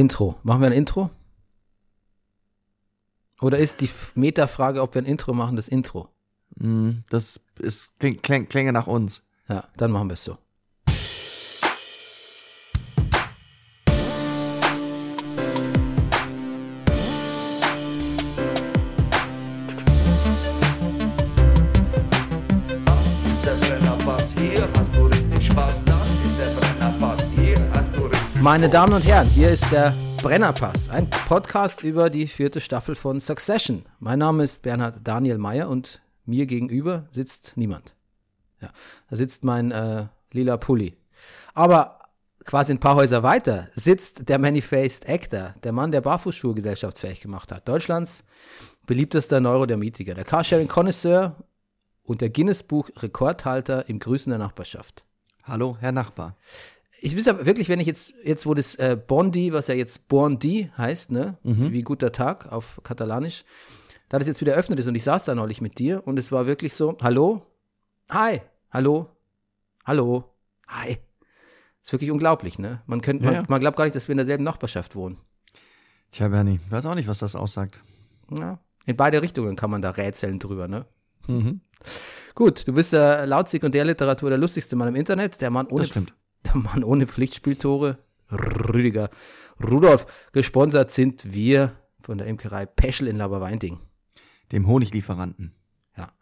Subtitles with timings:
[0.00, 0.36] Intro.
[0.42, 1.10] Machen wir ein Intro?
[3.42, 6.08] Oder ist die Metafrage, ob wir ein Intro machen, das Intro?
[6.56, 9.22] Mm, Das ist, kling, kling, klänge nach uns.
[9.48, 10.38] Ja, dann machen wir es so.
[28.42, 33.20] Meine Damen und Herren, hier ist der Brennerpass, ein Podcast über die vierte Staffel von
[33.20, 33.84] Succession.
[33.98, 37.94] Mein Name ist Bernhard Daniel Mayer und mir gegenüber sitzt niemand.
[38.62, 38.70] Ja,
[39.10, 40.96] da sitzt mein äh, lila Pulli.
[41.52, 41.98] Aber
[42.46, 47.52] quasi ein paar Häuser weiter sitzt der Many-Faced Actor, der Mann, der Barfußschuhe gesellschaftsfähig gemacht
[47.52, 47.68] hat.
[47.68, 48.24] Deutschlands
[48.86, 51.36] beliebtester Neurodermitiker, der Carsharing-Connoisseur
[52.04, 55.04] und der Guinness-Buch-Rekordhalter im Grüßen der Nachbarschaft.
[55.42, 56.36] Hallo, Herr Nachbar.
[57.02, 60.70] Ich aber wirklich, wenn ich jetzt, jetzt wo das äh, Bondi, was ja jetzt Bondi
[60.76, 63.44] heißt, ne, wie guter Tag auf Katalanisch,
[64.10, 66.30] da das jetzt wieder eröffnet ist und ich saß da neulich mit dir und es
[66.30, 67.46] war wirklich so, hallo,
[68.10, 69.08] hi, hallo,
[69.86, 70.24] hallo,
[70.68, 70.98] hi.
[71.82, 72.82] ist wirklich unglaublich, ne?
[72.86, 73.46] Man könnte, Ja, man, ja.
[73.48, 75.16] man glaubt gar nicht, dass wir in derselben Nachbarschaft wohnen.
[76.10, 77.82] Tja, Bernie, weiß auch nicht, was das aussagt.
[78.30, 80.84] Ja, in beide Richtungen kann man da rätseln drüber, ne?
[81.28, 81.60] Mhm.
[82.34, 85.88] Gut, du bist äh, laut Sekundärliteratur der lustigste Mann im Internet, der Mann ohne, Das
[85.88, 86.14] stimmt.
[86.44, 87.98] Der Mann ohne Pflichtspieltore,
[88.30, 89.10] Rüdiger
[89.62, 90.06] Rudolf.
[90.32, 93.80] Gesponsert sind wir von der Imkerei Peschel in Laberweinding.
[94.52, 95.54] Dem Honiglieferanten.
[95.96, 96.12] Ja.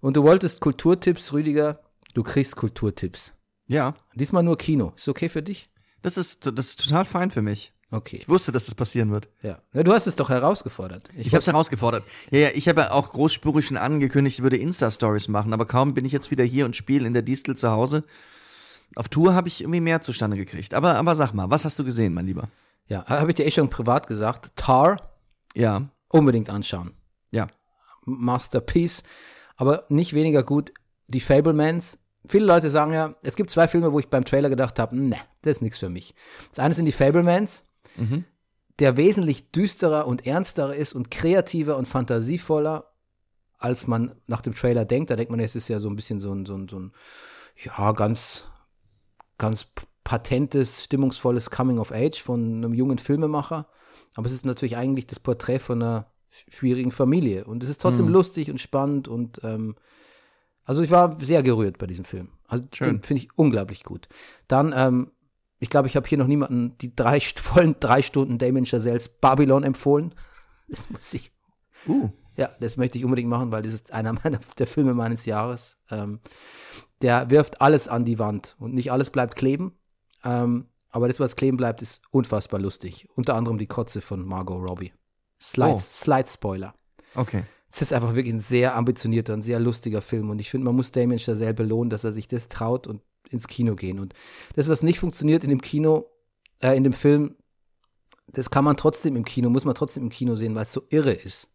[0.00, 1.80] Und du wolltest Kulturtipps, Rüdiger,
[2.14, 3.32] du kriegst Kulturtipps.
[3.66, 4.92] Ja, Diesmal nur Kino.
[4.96, 5.70] Ist okay für dich?
[6.02, 7.72] das ist, das ist total fein für mich.
[7.92, 8.16] Okay.
[8.20, 9.28] Ich wusste, dass das passieren wird.
[9.42, 9.60] Ja.
[9.72, 11.08] ja du hast es doch herausgefordert.
[11.16, 12.04] Ich habe es herausgefordert.
[12.30, 15.94] Ja, ja, ich habe ja auch großspurig schon angekündigt, ich würde Insta-Stories machen, aber kaum
[15.94, 18.04] bin ich jetzt wieder hier und spiele in der Distel zu Hause.
[18.96, 20.74] Auf Tour habe ich irgendwie mehr zustande gekriegt.
[20.74, 22.48] Aber, aber sag mal, was hast du gesehen, mein Lieber?
[22.88, 24.50] Ja, habe ich dir eh schon privat gesagt.
[24.56, 24.96] Tar
[25.54, 26.92] Ja, unbedingt anschauen.
[27.30, 27.46] ja.
[28.04, 29.02] Masterpiece,
[29.56, 30.72] aber nicht weniger gut
[31.06, 31.98] die Fablemans.
[32.26, 35.16] Viele Leute sagen ja, es gibt zwei Filme, wo ich beim Trailer gedacht habe, ne,
[35.42, 36.14] das ist nichts für mich.
[36.50, 37.64] Das eine sind die Fablemans,
[37.96, 38.24] Mhm.
[38.78, 42.90] der wesentlich düsterer und ernsterer ist und kreativer und fantasievoller,
[43.58, 45.10] als man nach dem Trailer denkt.
[45.10, 46.92] Da denkt man, es ist ja so ein bisschen so ein, so ein, so ein
[47.62, 48.44] ja, ganz,
[49.40, 49.66] ganz
[50.04, 53.66] patentes, stimmungsvolles Coming of Age von einem jungen Filmemacher.
[54.14, 57.44] Aber es ist natürlich eigentlich das Porträt von einer sch- schwierigen Familie.
[57.44, 58.12] Und es ist trotzdem Mhm.
[58.12, 59.74] lustig und spannend und ähm,
[60.64, 62.28] also ich war sehr gerührt bei diesem Film.
[62.46, 63.02] Also Schön.
[63.02, 64.08] finde ich unglaublich gut.
[64.46, 65.10] Dann, ähm,
[65.58, 69.64] ich glaube, ich habe hier noch niemanden die drei vollen drei Stunden Damien Chazelles Babylon
[69.64, 70.14] empfohlen.
[70.68, 71.32] Das muss ich,
[71.88, 75.24] Uh, ja, das möchte ich unbedingt machen, weil das ist einer meiner der Filme meines
[75.26, 75.74] Jahres.
[75.90, 76.20] Ähm,
[77.02, 79.72] der wirft alles an die Wand und nicht alles bleibt kleben.
[80.24, 83.08] Ähm, aber das, was kleben bleibt, ist unfassbar lustig.
[83.14, 84.92] Unter anderem die Kotze von Margot Robbie.
[85.40, 85.78] Slide, Oh.
[85.78, 86.74] Slide Spoiler.
[87.14, 87.44] okay.
[87.72, 90.28] Es ist einfach wirklich ein sehr ambitionierter, ein sehr lustiger Film.
[90.28, 93.00] Und ich finde, man muss Damien Chazelle belohnen, dass er sich das traut und
[93.30, 94.00] ins Kino gehen.
[94.00, 94.12] Und
[94.56, 96.06] das, was nicht funktioniert in dem Kino,
[96.60, 97.36] äh, in dem Film,
[98.26, 100.82] das kann man trotzdem im Kino, muss man trotzdem im Kino sehen, weil es so
[100.88, 101.46] irre ist.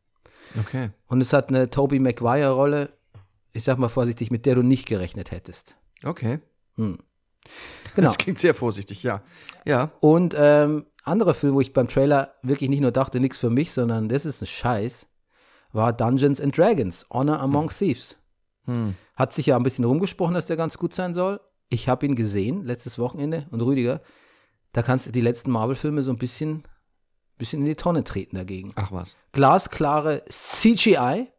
[0.58, 0.90] Okay.
[1.08, 2.94] Und es hat eine Tobey Maguire-Rolle,
[3.56, 5.76] ich sag mal vorsichtig, mit der du nicht gerechnet hättest.
[6.04, 6.40] Okay.
[6.76, 6.98] Hm.
[7.94, 8.08] Genau.
[8.08, 9.22] Das klingt sehr vorsichtig, ja.
[9.66, 9.92] Ja.
[10.02, 13.72] Und ähm, anderer Film, wo ich beim Trailer wirklich nicht nur dachte, nichts für mich,
[13.72, 15.08] sondern das ist ein Scheiß,
[15.72, 18.18] war Dungeons and Dragons, Honor Among Thieves.
[18.66, 18.96] Hm.
[19.16, 21.40] Hat sich ja ein bisschen rumgesprochen, dass der ganz gut sein soll.
[21.70, 23.46] Ich habe ihn gesehen, letztes Wochenende.
[23.52, 24.02] Und Rüdiger,
[24.74, 26.64] da kannst du die letzten Marvel-Filme so ein bisschen,
[27.38, 28.74] bisschen in die Tonne treten dagegen.
[28.76, 29.16] Ach was.
[29.32, 31.30] Glasklare CGI.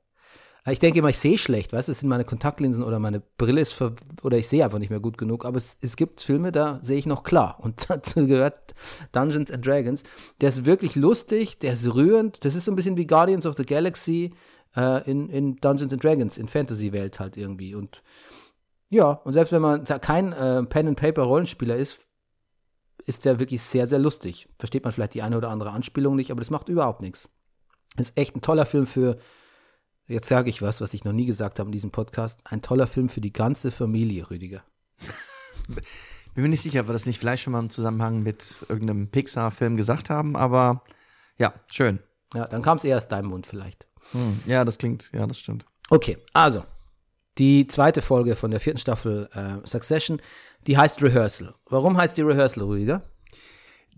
[0.68, 3.60] Ich denke immer, ich sehe schlecht, weißt du, es sind meine Kontaktlinsen oder meine Brille
[3.60, 5.44] ist ver oder ich sehe einfach nicht mehr gut genug.
[5.44, 7.58] Aber es, es gibt Filme, da sehe ich noch klar.
[7.60, 8.74] Und dazu gehört
[9.12, 10.02] Dungeons and Dragons.
[10.40, 12.44] Der ist wirklich lustig, der ist rührend.
[12.44, 14.32] Das ist so ein bisschen wie Guardians of the Galaxy
[14.76, 17.76] äh, in, in Dungeons and Dragons, in Fantasy-Welt halt irgendwie.
[17.76, 18.02] Und
[18.90, 22.06] ja, und selbst wenn man kein äh, Pen-and-Paper-Rollenspieler ist,
[23.04, 24.48] ist der wirklich sehr, sehr lustig.
[24.58, 27.28] Versteht man vielleicht die eine oder andere Anspielung nicht, aber das macht überhaupt nichts.
[27.96, 29.16] Ist echt ein toller Film für,
[30.06, 32.86] jetzt sage ich was, was ich noch nie gesagt habe in diesem Podcast, ein toller
[32.86, 34.62] Film für die ganze Familie, Rüdiger.
[36.34, 39.08] Bin mir nicht sicher, ob wir das nicht vielleicht schon mal im Zusammenhang mit irgendeinem
[39.08, 40.82] Pixar-Film gesagt haben, aber
[41.38, 41.98] ja, schön.
[42.34, 43.86] Ja, dann kam es eher aus deinem Mund vielleicht.
[44.12, 44.40] Hm.
[44.46, 45.64] Ja, das klingt, ja, das stimmt.
[45.88, 46.64] Okay, also,
[47.38, 50.20] die zweite Folge von der vierten Staffel äh, Succession,
[50.66, 51.54] die heißt Rehearsal.
[51.66, 53.02] Warum heißt die Rehearsal, Rüdiger?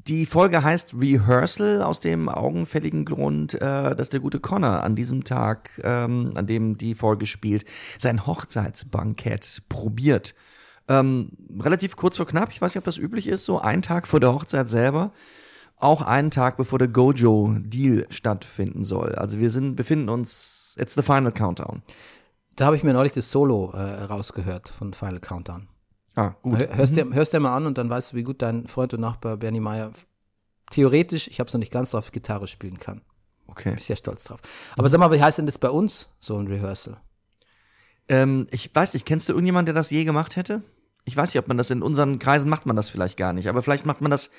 [0.06, 5.24] Die Folge heißt Rehearsal aus dem augenfälligen Grund, äh, dass der gute Connor an diesem
[5.24, 7.64] Tag, ähm, an dem die Folge spielt,
[7.98, 10.34] sein Hochzeitsbankett probiert.
[10.88, 11.30] Ähm,
[11.60, 14.20] relativ kurz vor knapp, ich weiß nicht, ob das üblich ist, so einen Tag vor
[14.20, 15.12] der Hochzeit selber.
[15.80, 19.14] auch einen Tag bevor der Gojo-Deal stattfinden soll.
[19.14, 21.82] Also wir sind, befinden uns, it's the final countdown.
[22.56, 25.68] Da habe ich mir neulich das Solo äh, rausgehört von Final Countdown.
[26.19, 26.59] Ah, gut.
[26.59, 28.93] Hör, hörst, dir, hörst dir mal an und dann weißt du, wie gut dein Freund
[28.93, 29.93] und Nachbar Bernie Meyer
[30.73, 33.03] theoretisch, ich habe es noch nicht ganz drauf, Gitarre spielen kann.
[33.47, 33.70] Okay.
[33.70, 34.41] Bin ich sehr stolz drauf.
[34.76, 36.97] Aber sag mal, wie heißt denn das bei uns, so ein Rehearsal?
[38.09, 40.62] Ähm, ich weiß nicht, kennst du irgendjemanden, der das je gemacht hätte?
[41.05, 43.49] Ich weiß nicht, ob man das in unseren Kreisen macht man das vielleicht gar nicht,
[43.49, 44.32] aber vielleicht macht man das,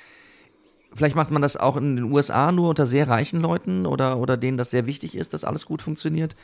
[0.94, 4.38] vielleicht macht man das auch in den USA nur unter sehr reichen Leuten oder, oder
[4.38, 6.36] denen das sehr wichtig ist, dass alles gut funktioniert.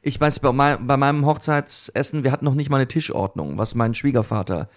[0.00, 3.74] Ich weiß, bei, mein, bei meinem Hochzeitsessen, wir hatten noch nicht mal eine Tischordnung, was
[3.74, 4.68] meinen Schwiegervater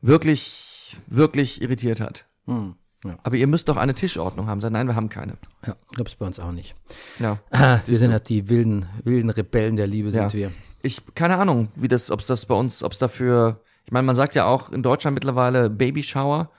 [0.00, 2.26] wirklich, wirklich irritiert hat.
[2.46, 2.74] Hm.
[3.04, 3.16] Ja.
[3.22, 4.58] Aber ihr müsst doch eine Tischordnung haben.
[4.58, 5.34] Nein, wir haben keine.
[5.64, 6.74] Ja, gibt's bei uns auch nicht.
[7.20, 7.38] Ja.
[7.50, 10.32] Ah, wir sind halt die wilden, wilden Rebellen der Liebe, sind Ja.
[10.32, 10.52] wir.
[10.82, 14.04] Ich, keine Ahnung, wie das, ob es das bei uns, ob es dafür, ich meine,
[14.06, 16.50] man sagt ja auch in Deutschland mittlerweile Babyshower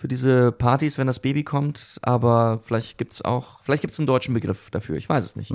[0.00, 4.32] für diese Partys, wenn das Baby kommt, aber vielleicht gibt's auch, vielleicht gibt's einen deutschen
[4.32, 5.52] Begriff dafür, ich weiß es nicht.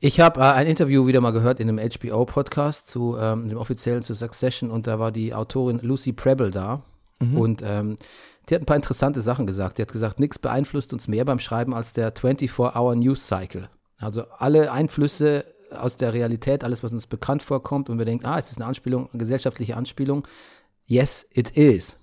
[0.00, 4.02] Ich habe äh, ein Interview wieder mal gehört in einem HBO-Podcast zu ähm, dem offiziellen
[4.02, 6.82] zu Succession und da war die Autorin Lucy Preble da
[7.20, 7.96] und ähm,
[8.48, 9.78] die hat ein paar interessante Sachen gesagt.
[9.78, 13.70] Die hat gesagt, nichts beeinflusst uns mehr beim Schreiben als der 24-Hour News Cycle.
[13.96, 18.38] Also alle Einflüsse aus der Realität, alles, was uns bekannt vorkommt und wir denken, ah,
[18.38, 20.28] ist das eine Anspielung, eine gesellschaftliche Anspielung?
[20.84, 21.96] Yes, it is.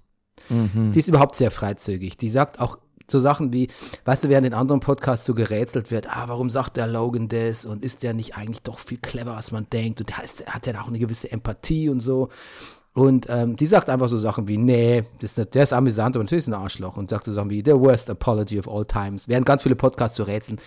[0.50, 2.18] Die ist überhaupt sehr freizügig.
[2.18, 2.78] Die sagt auch
[3.10, 3.70] so Sachen wie,
[4.06, 7.66] weißt du, während in anderen Podcasts so gerätselt wird, ah, warum sagt der Logan das
[7.66, 10.66] und ist der nicht eigentlich doch viel clever, als man denkt und der ist, hat
[10.66, 12.30] ja auch eine gewisse Empathie und so.
[12.94, 16.24] Und ähm, die sagt einfach so Sachen wie, nee, das ist der ist amüsant, aber
[16.24, 16.96] natürlich ist ein Arschloch.
[16.96, 19.28] Und sagt so Sachen wie, the worst apology of all times.
[19.28, 20.60] Während ganz viele Podcasts so rätseln,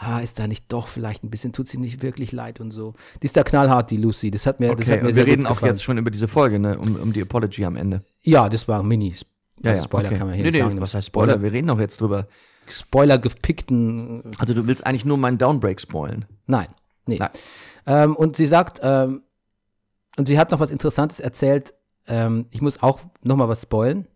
[0.00, 2.94] ah, ist da nicht doch vielleicht ein bisschen, tut ihm nicht wirklich leid und so.
[3.22, 4.30] Die ist da knallhart, die Lucy.
[4.30, 5.72] Das hat mir, das Okay, hat mir sehr wir reden auch gefallen.
[5.72, 8.02] jetzt schon über diese Folge, ne, um, um die Apology am Ende.
[8.22, 9.14] Ja, das war ein Mini.
[9.62, 10.18] Also Spoiler okay.
[10.18, 10.80] kann man hier nee, nicht nee, sagen.
[10.80, 11.42] Was heißt Spoiler?
[11.42, 12.26] Wir reden auch jetzt drüber.
[12.72, 14.22] Spoiler gepickten.
[14.38, 16.24] Also du willst eigentlich nur meinen Downbreak spoilen.
[16.46, 16.68] Nein,
[17.04, 17.18] nee.
[17.18, 17.30] Nein.
[17.86, 19.22] Ähm, und sie sagt, ähm,
[20.16, 21.74] und sie hat noch was Interessantes erzählt.
[22.06, 24.06] Ähm, ich muss auch noch mal was spoilen.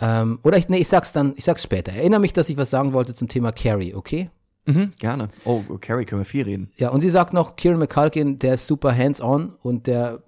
[0.00, 1.92] Ähm, oder ich, nee, ich sag's dann, ich sag's später.
[1.92, 4.30] Erinnere mich, dass ich was sagen wollte zum Thema Carrie, okay?
[4.66, 5.28] Mhm, gerne.
[5.44, 6.70] Oh, Carrie, können wir viel reden.
[6.76, 10.22] Ja, und sie sagt noch, Kieran McCulkin, der ist super hands-on und der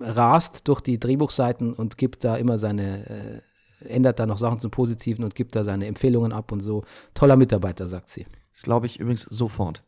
[0.00, 3.42] rast durch die Drehbuchseiten und gibt da immer seine,
[3.82, 6.84] äh, ändert da noch Sachen zum Positiven und gibt da seine Empfehlungen ab und so.
[7.14, 8.26] Toller Mitarbeiter, sagt sie.
[8.52, 9.82] Das glaube ich übrigens sofort.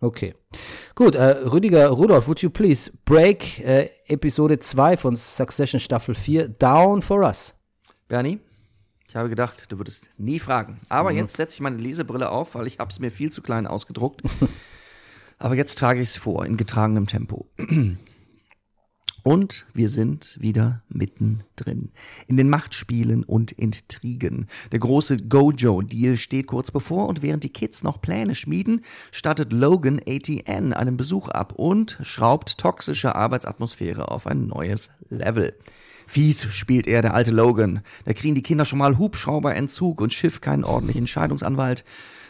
[0.00, 0.34] Okay.
[0.94, 6.48] Gut, äh, Rüdiger Rudolph, would you please break äh, Episode 2 von Succession Staffel 4
[6.48, 7.52] down for us?
[8.08, 8.40] Bernie,
[9.10, 10.78] ich habe gedacht, du würdest nie fragen.
[10.88, 13.66] Aber jetzt setze ich meine Lesebrille auf, weil ich habe es mir viel zu klein
[13.66, 14.22] ausgedruckt.
[15.38, 17.48] Aber jetzt trage ich es vor in getragenem Tempo.
[19.24, 21.90] Und wir sind wieder mittendrin.
[22.28, 24.46] In den Machtspielen und Intrigen.
[24.70, 29.98] Der große Gojo-Deal steht kurz bevor und während die Kids noch Pläne schmieden, stattet Logan
[30.06, 35.58] ATN einen Besuch ab und schraubt toxische Arbeitsatmosphäre auf ein neues Level.
[36.10, 37.82] Fies spielt er, der alte Logan.
[38.04, 41.84] Da kriegen die Kinder schon mal Hubschrauberentzug und Schiff keinen ordentlichen Scheidungsanwalt.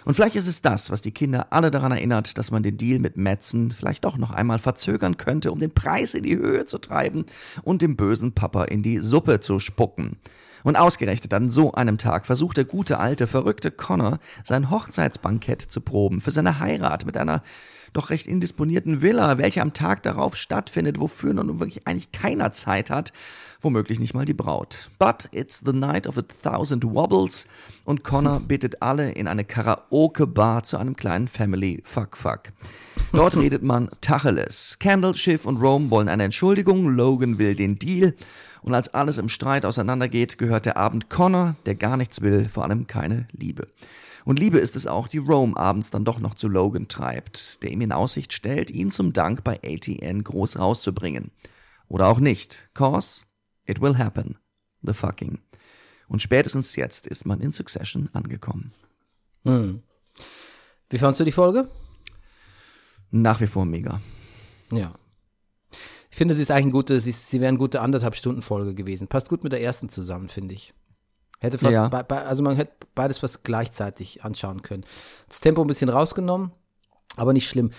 [0.05, 2.99] Und vielleicht ist es das, was die Kinder alle daran erinnert, dass man den Deal
[2.99, 6.77] mit Metzen vielleicht doch noch einmal verzögern könnte, um den Preis in die Höhe zu
[6.77, 7.25] treiben
[7.63, 10.19] und dem bösen Papa in die Suppe zu spucken.
[10.63, 15.81] Und ausgerechnet an so einem Tag versucht der gute alte, verrückte Connor sein Hochzeitsbankett zu
[15.81, 17.43] proben für seine Heirat mit einer
[17.93, 22.91] doch recht indisponierten Villa, welche am Tag darauf stattfindet, wofür nun wirklich eigentlich keiner Zeit
[22.91, 23.13] hat,
[23.61, 24.91] womöglich nicht mal die Braut.
[24.99, 27.47] But it's the night of a thousand wobbles
[27.85, 32.53] und Connor bittet alle in eine Karaoke-Bar zu einem kleinen Family Fuck Fuck.
[33.13, 34.77] Dort redet man Tacheles.
[34.79, 38.15] Candle, Schiff und Rome wollen eine Entschuldigung, Logan will den Deal
[38.63, 42.65] und als alles im Streit auseinandergeht, gehört der Abend Connor, der gar nichts will, vor
[42.65, 43.67] allem keine Liebe.
[44.25, 47.71] Und Liebe ist es auch, die Rome abends dann doch noch zu Logan treibt, der
[47.71, 51.31] ihm in Aussicht stellt, ihn zum Dank bei ATN groß rauszubringen.
[51.89, 53.25] Oder auch nicht, cause
[53.67, 54.37] it will happen.
[54.83, 55.39] The fucking.
[56.09, 58.73] Und spätestens jetzt ist man in Succession angekommen.
[60.91, 61.69] Wie fandst du die Folge?
[63.11, 64.01] Nach wie vor mega.
[64.71, 64.93] Ja.
[66.11, 68.75] Ich finde, sie ist eigentlich ein gute, sie, sie wäre eine gute anderthalb Stunden Folge
[68.75, 69.09] gewesen.
[69.09, 70.75] Passt gut mit der ersten zusammen, finde ich.
[71.39, 71.89] Hätte fast, Ja.
[71.89, 74.85] bei, also man hätte beides fast gleichzeitig anschauen können.
[75.29, 76.51] Das Tempo ein bisschen rausgenommen,
[77.17, 77.71] aber nicht schlimm.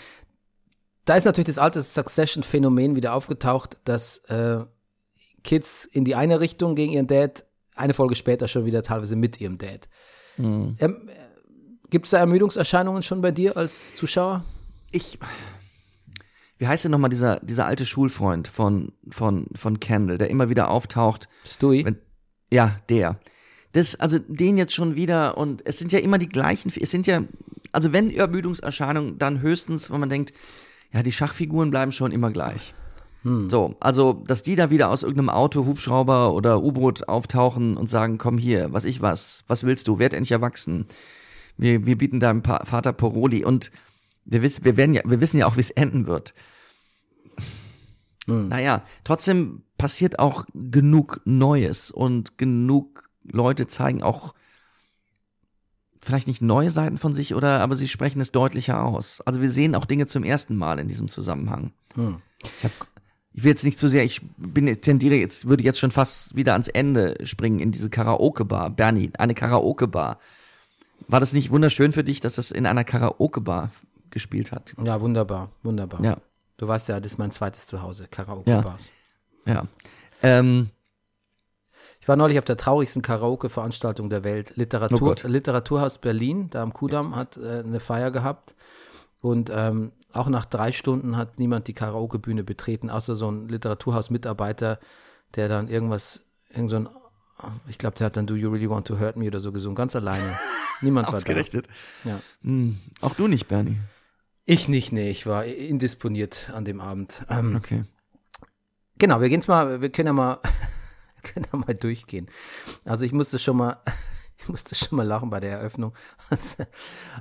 [1.06, 4.60] Da ist natürlich das alte Succession-Phänomen wieder aufgetaucht, dass äh,
[5.44, 7.46] Kids in die eine Richtung gegen ihren Dad,
[7.76, 9.88] eine Folge später schon wieder teilweise mit ihrem Dad.
[10.38, 11.10] Ähm,
[11.90, 14.46] Gibt es da Ermüdungserscheinungen schon bei dir als Zuschauer?
[14.92, 15.20] Ich.
[16.62, 20.70] Wie heißt denn nochmal dieser, dieser alte Schulfreund von, von, von Kendall, der immer wieder
[20.70, 21.28] auftaucht?
[21.44, 21.84] Stewie?
[21.84, 21.96] Wenn,
[22.54, 23.20] ja, der.
[23.72, 27.08] das, also den jetzt schon wieder und es sind ja immer die gleichen, es sind
[27.08, 27.24] ja,
[27.72, 30.34] also wenn Ermüdungserscheinungen, dann höchstens, wenn man denkt,
[30.94, 32.76] ja, die Schachfiguren bleiben schon immer gleich.
[33.50, 38.20] So, also, dass die da wieder aus irgendeinem Auto, Hubschrauber oder U-Boot auftauchen und sagen,
[38.20, 40.86] komm hier, was ich was, was willst du, werd endlich erwachsen.
[41.58, 43.72] Wir, wir bieten deinem pa Vater Poroli und
[44.26, 46.36] wir wissen, wir werden ja, wir wissen ja auch, wie es enden wird.
[48.28, 54.34] Naja, trotzdem passiert auch genug Neues und genug Leute zeigen auch
[56.02, 59.22] vielleicht nicht neue Seiten von sich oder, aber sie sprechen es deutlicher aus.
[59.22, 61.74] Also wir sehen auch Dinge zum ersten Mal in diesem Zusammenhang.
[62.58, 62.72] Ich, hab,
[63.34, 66.54] ich will jetzt nicht zu sehr, ich bin tendiere jetzt, würde jetzt schon fast wieder
[66.54, 68.72] ans Ende springen in diese Karaoke-Bar.
[68.72, 70.18] Bernie, eine Karaoke-Bar.
[71.08, 73.72] War das nicht wunderschön für dich, dass das in einer Karaoke-Bar
[74.10, 74.76] gespielt hat?
[74.84, 76.04] Ja, wunderbar, wunderbar.
[76.04, 76.18] Ja.
[76.62, 78.90] Du weißt ja, das ist mein zweites Zuhause, Karaoke-Bars.
[79.48, 79.64] Ja.
[80.22, 80.70] Ähm,
[82.00, 84.52] Ich war neulich auf der traurigsten Karaoke-Veranstaltung der Welt.
[84.52, 85.24] Oh Literatur, Gott.
[85.24, 88.54] Literaturhaus Berlin, da am Kudamm, hat äh, eine Feier gehabt.
[89.22, 94.78] Und ähm, auch nach drei Stunden hat niemand die Karaoke-Bühne betreten, außer so ein Literaturhaus-Mitarbeiter,
[95.34, 96.90] der dann irgendwas, irgend so ein,
[97.70, 99.76] ich glaube, der hat dann Do You Really Want to Hurt Me oder so gesungen,
[99.76, 100.38] ganz alleine.
[100.82, 101.18] Niemand war da.
[101.18, 101.68] ausgerechnet.
[102.04, 102.20] Ja.
[102.44, 103.78] Hm, auch du nicht, Bernie.
[104.46, 107.26] Ich nicht, nee, ich war indisponiert an dem Abend.
[107.30, 107.84] Ähm, Okay.
[108.98, 110.40] Genau, wir gehen's mal, wir können ja mal,
[111.24, 112.28] können ja mal durchgehen.
[112.86, 113.80] Also ich musste schon mal,
[114.38, 115.94] ich musste schon mal lachen bei der Eröffnung,
[116.30, 116.56] als,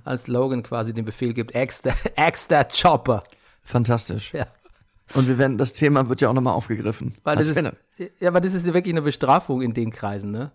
[0.05, 1.83] als Logan quasi den Befehl gibt, axe
[2.49, 3.25] that chopper.
[3.63, 4.35] Fantastisch.
[4.35, 4.47] Ja.
[5.15, 7.17] Und wir werden, das Thema wird ja auch nochmal aufgegriffen.
[7.25, 7.73] Weil das ist,
[8.21, 10.53] ja, aber das ist ja wirklich eine Bestrafung in den Kreisen, ne?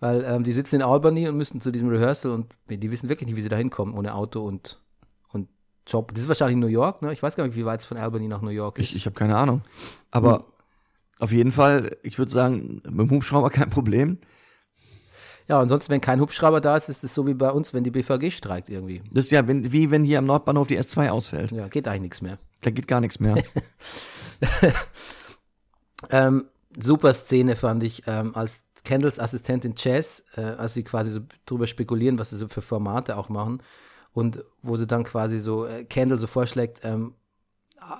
[0.00, 3.26] Weil ähm, die sitzen in Albany und müssen zu diesem Rehearsal und die wissen wirklich
[3.26, 4.80] nicht, wie sie da hinkommen ohne Auto und
[5.86, 6.12] Job.
[6.12, 7.12] Das ist wahrscheinlich New York, ne?
[7.12, 8.90] Ich weiß gar nicht, wie weit es von Albany nach New York ist.
[8.90, 9.62] ich ich habe keine Ahnung.
[10.10, 10.46] Aber
[11.18, 14.18] auf jeden Fall, ich würde sagen, mit dem Hubschrauber kein Problem.
[15.46, 17.84] Ja, und sonst, wenn kein Hubschrauber da ist, ist es so wie bei uns, wenn
[17.84, 19.02] die BVG streikt irgendwie.
[19.12, 21.50] Das ist ja wenn, wie wenn hier am Nordbahnhof die S2 ausfällt.
[21.50, 22.38] Ja, geht eigentlich nichts mehr.
[22.62, 23.42] Da geht gar nichts mehr.
[26.10, 26.46] Ähm,
[26.78, 31.66] super Szene fand ich, ähm, als Kendalls Assistentin Chess, äh, als sie quasi so drüber
[31.66, 33.62] spekulieren, was sie so für Formate auch machen
[34.14, 37.14] und wo sie dann quasi so äh, Kendall so vorschlägt, ähm,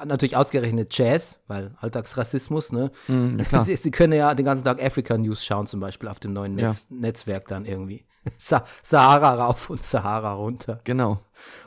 [0.07, 2.91] natürlich ausgerechnet Jazz, weil Alltagsrassismus, ne?
[3.09, 3.65] Mm, ja.
[3.65, 6.55] Sie, sie können ja den ganzen Tag Africa News schauen, zum Beispiel auf dem neuen
[6.55, 8.07] Netz, Netzwerk dann irgendwie.
[8.39, 10.81] Sa Sahara rauf und Sahara runter.
[10.85, 11.21] genau.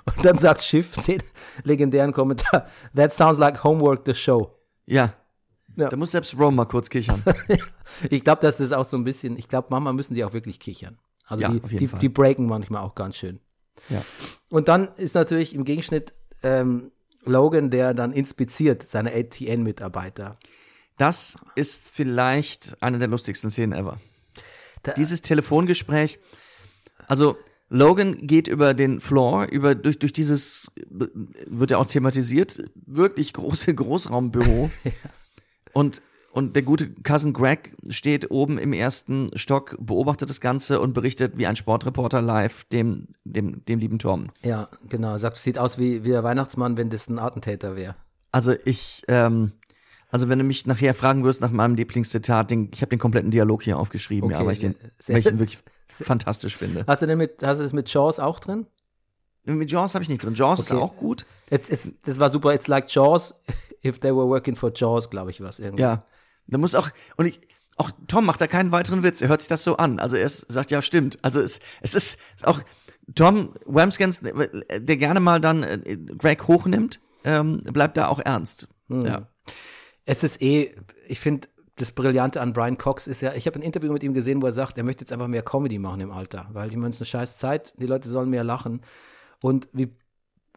[0.05, 1.21] Und dann sagt Schiff den
[1.63, 4.55] legendären Kommentar, That sounds like homework the show.
[4.87, 5.13] Ja.
[5.75, 5.89] Ja.
[5.89, 7.23] Da muss selbst Rome mal kurz kichern.
[8.09, 10.59] Ich glaube, dass das auch so ein bisschen, ich glaube, manchmal müssen die auch wirklich
[10.59, 10.97] kichern.
[11.27, 13.39] Also Ja, die, die, die breaken manchmal auch ganz schön.
[13.89, 14.03] Ja.
[14.49, 16.91] Und dann ist natürlich im Gegenschnitt ähm,
[17.25, 20.35] Logan, der dann inspiziert seine ATN-Mitarbeiter.
[20.97, 23.99] Das ist vielleicht eine der lustigsten Szenen ever.
[24.83, 26.19] Da- Dieses Telefongespräch,
[27.07, 27.37] also
[27.69, 33.75] Logan geht über den Floor, über durch, durch dieses, wird ja auch thematisiert, wirklich große
[33.75, 34.71] Großraumbüro.
[35.73, 36.01] Und,
[36.37, 41.37] und der gute Cousin Greg steht oben im ersten Stock, beobachtet das Ganze und berichtet
[41.37, 44.29] wie ein Sportreporter live dem, dem, dem lieben Tom.
[44.43, 45.17] Ja, genau.
[45.17, 47.95] Sagt, sieht aus wie, wie der Weihnachtsmann, wenn das ein Attentäter wäre.
[48.31, 49.53] Also ich, ähm,
[50.11, 53.31] also wenn du mich nachher fragen wirst nach meinem Lieblingszitat, den, ich habe den kompletten
[53.31, 56.83] Dialog hier aufgeschrieben, ja, Okay, weil ich den, sehr- weil ich den wirklich fantastisch finde.
[56.87, 58.67] Hast du denn mit, hast du das mit Jaws auch drin?
[59.45, 60.33] Mit Jaws habe ich nicht drin.
[60.35, 60.81] Jaws ist Okay.
[60.81, 61.25] auch gut.
[61.49, 62.53] It's, it's, das war super.
[62.53, 63.33] It's like Jaws,
[63.83, 65.83] if they were working for Jaws, glaube ich, was irgendwie.
[65.83, 66.03] Ja.
[66.47, 67.41] Da muss auch, und ich,
[67.77, 69.21] auch Tom macht da keinen weiteren Witz.
[69.21, 69.99] Er hört sich das so an.
[69.99, 71.19] Also er ist, sagt, ja, stimmt.
[71.21, 72.61] Also es, es ist, ist auch
[73.15, 78.67] Tom Wamsgans, der gerne mal dann äh, Greg hochnimmt, ähm, bleibt da auch ernst.
[78.87, 79.05] Hm.
[79.05, 79.27] Ja.
[80.05, 80.75] Es ist eh,
[81.07, 84.13] ich finde, das Brillante an Brian Cox ist ja, ich habe ein Interview mit ihm
[84.13, 86.75] gesehen, wo er sagt, er möchte jetzt einfach mehr Comedy machen im Alter, weil ich
[86.75, 88.81] meine, es ist eine scheiß Zeit, die Leute sollen mehr lachen.
[89.41, 89.91] Und wie,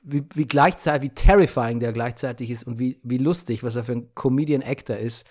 [0.02, 3.92] wie, wie gleichzeitig, wie terrifying der gleichzeitig ist und wie, wie lustig, was er für
[3.92, 5.26] ein Comedian-Actor ist,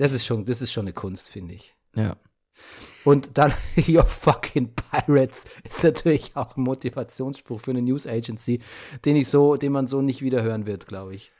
[0.00, 1.74] das ist schon, das ist schon eine Kunst, finde ich.
[1.94, 2.16] Ja.
[3.04, 3.52] Und dann,
[3.86, 8.60] Your fucking Pirates ist natürlich auch ein Motivationsspruch für eine News Agency,
[9.04, 11.32] den ich so, den man so nicht wieder hören wird, glaube ich.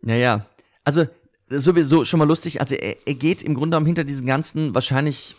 [0.00, 0.44] Naja,
[0.82, 1.06] also
[1.48, 2.60] sowieso schon mal lustig.
[2.60, 5.36] Also er, er geht im Grunde genommen hinter diesen ganzen wahrscheinlich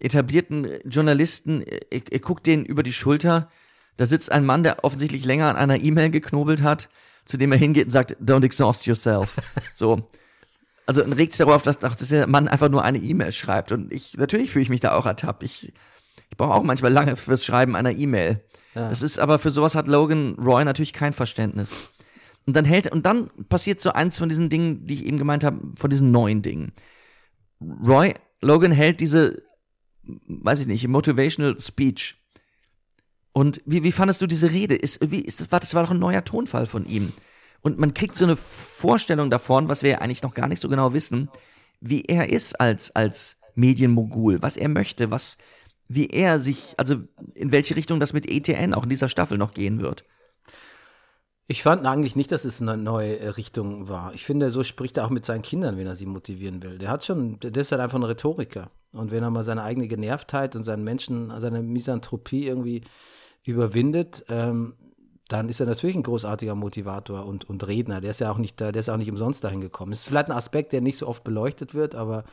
[0.00, 3.48] etablierten Journalisten, er, er guckt denen über die Schulter.
[3.98, 6.88] Da sitzt ein Mann, der offensichtlich länger an einer E-Mail geknobelt hat,
[7.24, 9.36] zu dem er hingeht und sagt, don't exhaust yourself.
[9.74, 10.08] So.
[10.86, 13.72] Also und regt sich darauf, dass, dass der Mann einfach nur eine E-Mail schreibt.
[13.72, 15.42] Und ich, natürlich fühle ich mich da auch ertappt.
[15.42, 15.72] Ich,
[16.30, 18.42] ich brauche auch manchmal lange fürs Schreiben einer E-Mail.
[18.74, 18.88] Ja.
[18.88, 21.90] Das ist aber für sowas hat Logan Roy natürlich kein Verständnis.
[22.46, 25.44] Und dann hält, und dann passiert so eins von diesen Dingen, die ich eben gemeint
[25.44, 26.72] habe, von diesen neuen Dingen.
[27.60, 29.36] Roy, Logan hält diese
[30.04, 32.16] weiß ich nicht, Motivational Speech.
[33.32, 34.74] Und wie, wie fandest du diese Rede?
[34.74, 37.12] Ist, wie, ist das, war, das war doch ein neuer Tonfall von ihm.
[37.62, 40.68] Und man kriegt so eine Vorstellung davon, was wir ja eigentlich noch gar nicht so
[40.68, 41.30] genau wissen,
[41.80, 45.38] wie er ist als, als Medienmogul, was er möchte, was,
[45.88, 46.96] wie er sich, also
[47.34, 50.04] in welche Richtung das mit ETN auch in dieser Staffel noch gehen wird.
[51.48, 54.14] Ich fand eigentlich nicht, dass es eine neue äh, Richtung war.
[54.14, 56.78] Ich finde, so spricht er auch mit seinen Kindern, wenn er sie motivieren will.
[56.78, 58.70] Der hat schon, der ist halt einfach ein Rhetoriker.
[58.92, 62.84] Und wenn er mal seine eigene Genervtheit und seinen Menschen, seine Misanthropie irgendwie
[63.44, 64.74] überwindet, ähm,
[65.32, 68.00] dann ist er natürlich ein großartiger Motivator und, und Redner.
[68.00, 69.92] Der ist ja auch nicht da, der ist auch nicht umsonst dahin gekommen.
[69.92, 72.24] Es ist vielleicht ein Aspekt, der nicht so oft beleuchtet wird, aber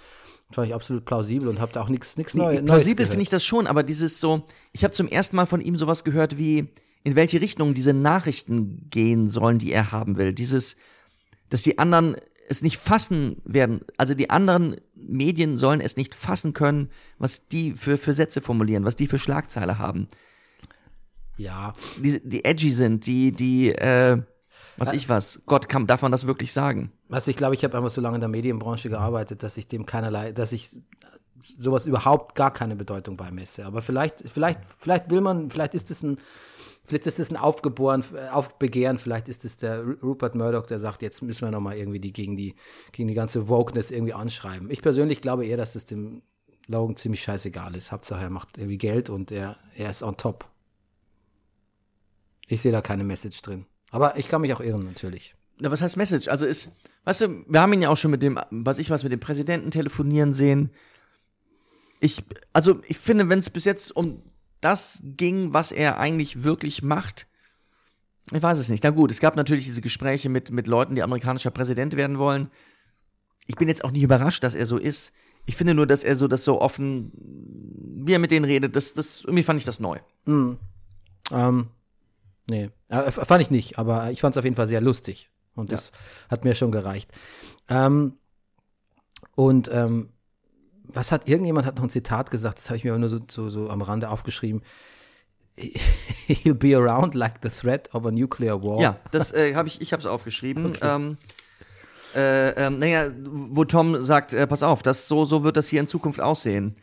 [0.51, 2.63] fand ich absolut plausibel und habe da auch nichts nichts Neues.
[2.63, 5.77] Plausibel finde ich das schon, aber dieses so, ich habe zum ersten Mal von ihm
[5.77, 6.67] sowas gehört wie,
[7.03, 10.33] in welche Richtung diese Nachrichten gehen sollen, die er haben will.
[10.33, 10.75] Dieses,
[11.49, 12.15] dass die anderen
[12.49, 16.89] es nicht fassen werden, also die anderen Medien sollen es nicht fassen können,
[17.19, 20.07] was die für, für Sätze formulieren, was die für Schlagzeile haben.
[21.39, 21.73] Ja.
[21.97, 24.21] Die, die edgy sind, die, die, äh,
[24.77, 26.91] was ich was, Gott, kann, darf man das wirklich sagen?
[27.07, 29.85] Was ich glaube, ich habe einfach so lange in der Medienbranche gearbeitet, dass ich dem
[29.85, 30.71] keinerlei, dass ich
[31.41, 33.65] sowas überhaupt gar keine Bedeutung beimesse.
[33.65, 36.17] Aber vielleicht, vielleicht, vielleicht will man, vielleicht ist es ein,
[36.85, 41.21] vielleicht ist es ein Aufgeboren, Aufbegehren, vielleicht ist es der Rupert Murdoch, der sagt, jetzt
[41.21, 42.55] müssen wir nochmal irgendwie die gegen die,
[42.91, 44.69] gegen die ganze Wokeness irgendwie anschreiben.
[44.71, 46.21] Ich persönlich glaube eher, dass es dem
[46.67, 47.91] Logan ziemlich scheißegal ist.
[47.91, 50.45] Hauptsache er macht irgendwie Geld und er, er ist on top.
[52.49, 53.65] Ich sehe da keine Message drin.
[53.91, 55.35] Aber ich kann mich auch irren, natürlich.
[55.59, 56.27] Na, was heißt Message?
[56.27, 56.71] Also ist,
[57.05, 59.19] weißt du, wir haben ihn ja auch schon mit dem, was ich was, mit dem
[59.19, 60.71] Präsidenten telefonieren sehen.
[61.99, 64.23] Ich, also ich finde, wenn es bis jetzt um
[64.61, 67.27] das ging, was er eigentlich wirklich macht,
[68.31, 68.83] ich weiß es nicht.
[68.83, 72.49] Na gut, es gab natürlich diese Gespräche mit, mit Leuten, die amerikanischer Präsident werden wollen.
[73.47, 75.13] Ich bin jetzt auch nicht überrascht, dass er so ist.
[75.45, 77.11] Ich finde nur, dass er so das so offen,
[78.05, 79.97] wie er mit denen redet, das, das, irgendwie fand ich das neu.
[80.25, 80.57] Mm.
[81.31, 81.67] Ähm,
[82.49, 85.29] nee, äh, fand ich nicht, aber ich fand es auf jeden Fall sehr lustig.
[85.55, 85.91] Und das
[86.29, 87.11] hat mir schon gereicht.
[87.67, 88.17] Ähm,
[89.35, 90.09] und ähm,
[90.83, 93.49] was hat irgendjemand hat noch ein Zitat gesagt, das habe ich mir nur so, so,
[93.49, 94.61] so am Rande aufgeschrieben.
[96.27, 98.79] He'll be around like the threat of a nuclear war.
[98.79, 100.67] Ja, das äh, habe ich, ich habe es aufgeschrieben.
[100.67, 100.79] Okay.
[100.81, 101.17] Ähm,
[102.15, 105.79] äh, äh, naja, wo Tom sagt, äh, pass auf, das so so wird das hier
[105.79, 106.75] in Zukunft aussehen.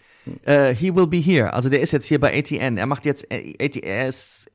[0.46, 1.52] Uh, he will be here.
[1.52, 2.76] Also der ist jetzt hier bei ATN.
[2.76, 4.50] Er macht jetzt er, ist,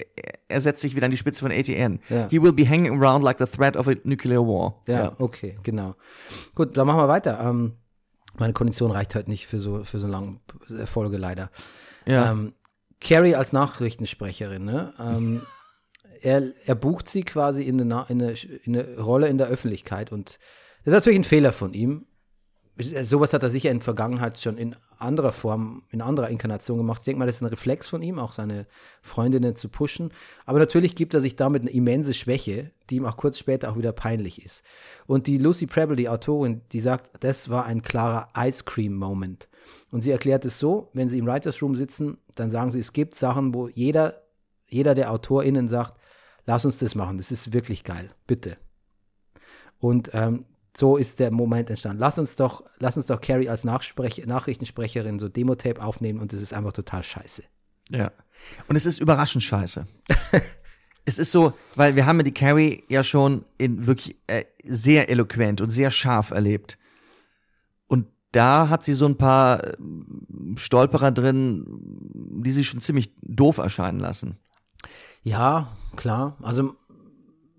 [0.48, 2.00] er setzt sich wieder an die Spitze von ATN.
[2.10, 2.28] Ja.
[2.30, 4.82] He will be hanging around like the threat of a nuclear war.
[4.88, 5.16] Ja, ja.
[5.20, 5.96] okay, genau.
[6.56, 7.40] Gut, dann machen wir weiter.
[7.42, 7.74] Ähm,
[8.38, 10.40] meine Kondition reicht halt nicht für so, für so lange
[10.78, 11.52] Erfolge leider.
[12.06, 12.32] Ja.
[12.32, 12.54] Ähm,
[13.00, 14.94] Carrie als Nachrichtensprecherin, ne?
[15.00, 15.42] Ähm,
[16.22, 20.12] er, er bucht sie quasi in eine, in, eine, in eine Rolle in der Öffentlichkeit
[20.12, 20.40] und
[20.84, 22.06] das ist natürlich ein Fehler von ihm.
[22.82, 27.02] Sowas hat er sicher in der Vergangenheit schon in anderer Form, in anderer Inkarnation gemacht.
[27.02, 28.68] Ich denke mal, das ist ein Reflex von ihm, auch seine
[29.02, 30.12] Freundinnen zu pushen.
[30.46, 33.78] Aber natürlich gibt er sich damit eine immense Schwäche, die ihm auch kurz später auch
[33.78, 34.64] wieder peinlich ist.
[35.08, 39.48] Und die Lucy Preble, die Autorin, die sagt, das war ein klarer Ice Cream Moment.
[39.92, 42.94] Und sie erklärt es so, wenn sie im Writers Room sitzen, dann sagen sie, es
[42.94, 44.22] gibt Sachen, wo jeder,
[44.68, 46.00] jeder der AutorInnen sagt,
[46.46, 48.58] lass uns das machen, das ist wirklich geil, bitte.
[49.80, 52.00] Und ähm, so ist der Moment entstanden.
[52.00, 56.42] Lass uns doch, lass uns doch Carrie als Nachsprech Nachrichtensprecherin so Demo-Tape aufnehmen und das
[56.42, 57.44] ist einfach total scheiße.
[57.90, 58.12] Ja.
[58.68, 59.86] Und es ist überraschend scheiße.
[61.06, 65.10] es ist so, weil wir haben ja die Carrie ja schon in wirklich äh, sehr
[65.10, 66.78] eloquent und sehr scharf erlebt.
[67.88, 69.76] Und da hat sie so ein paar äh,
[70.56, 71.66] Stolperer drin,
[72.44, 74.38] die sie schon ziemlich doof erscheinen lassen.
[75.24, 76.38] Ja, klar.
[76.42, 76.76] Also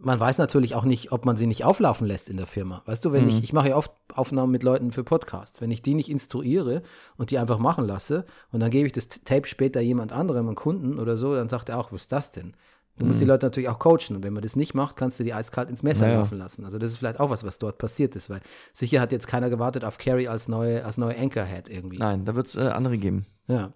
[0.05, 2.83] man weiß natürlich auch nicht, ob man sie nicht auflaufen lässt in der Firma.
[2.87, 3.29] Weißt du, wenn mhm.
[3.29, 5.61] ich, ich mache ja oft Aufnahmen mit Leuten für Podcasts.
[5.61, 6.83] Wenn ich die nicht instruiere
[7.17, 10.57] und die einfach machen lasse und dann gebe ich das Tape später jemand anderem, einem
[10.57, 12.55] Kunden oder so, dann sagt er auch, was ist das denn?
[12.99, 13.31] Du musst die mhm.
[13.31, 15.83] Leute natürlich auch coachen und wenn man das nicht macht, kannst du die eiskalt ins
[15.83, 16.21] Messer naja.
[16.21, 16.67] laufen lassen.
[16.67, 18.43] Also das ist vielleicht auch was, was dort passiert ist, weil
[18.75, 21.99] sicher hat jetzt keiner gewartet auf Carrie als neue, als neue Anchorhead irgendwie.
[21.99, 23.25] Nein, da wird es äh, andere geben.
[23.49, 23.73] Ja.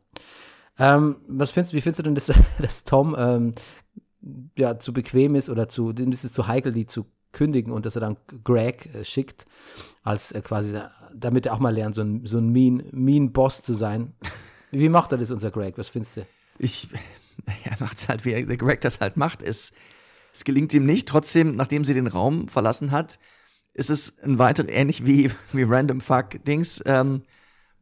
[0.79, 2.27] Ähm, was findest, wie findest du denn, dass,
[2.61, 3.55] dass Tom ähm,
[4.57, 7.87] ja, zu bequem ist oder zu, dem ist es zu heikel, die zu kündigen und
[7.87, 9.47] dass er dann Greg äh, schickt,
[10.03, 10.79] als äh, quasi,
[11.15, 14.15] damit er auch mal lernt, so ein, so ein mean, mean Boss zu sein.
[14.71, 15.79] Wie macht er das, unser Greg?
[15.79, 16.27] Was findest du?
[16.59, 16.89] Ich,
[17.65, 19.43] er macht es halt, wie der Greg das halt macht.
[19.43, 19.73] Es,
[20.33, 21.09] es gelingt ihm nicht.
[21.09, 23.19] Trotzdem, nachdem sie den Raum verlassen hat,
[23.75, 26.83] ist es ein weiteres, ähnlich wie, wie Random Fuck Dings.
[26.87, 27.23] Ähm,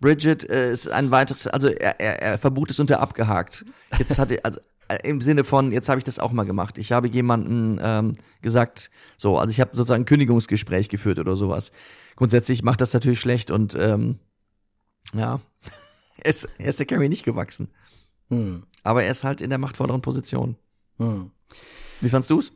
[0.01, 3.64] Bridget äh, ist ein weiteres, also er, er, er Verbot ist unter abgehakt.
[3.99, 4.61] Jetzt hat er, also
[5.02, 6.78] im Sinne von, jetzt habe ich das auch mal gemacht.
[6.78, 11.72] Ich habe jemanden ähm, gesagt, so, also ich habe sozusagen ein Kündigungsgespräch geführt oder sowas.
[12.16, 14.18] Grundsätzlich macht das natürlich schlecht und ähm,
[15.14, 15.40] ja,
[16.18, 17.68] er, ist, er ist der Carrie nicht gewachsen.
[18.28, 18.64] Hm.
[18.83, 20.57] Aber er ist halt in der machtvolleren Position.
[20.98, 21.30] Hm.
[22.00, 22.52] Wie fandst du's?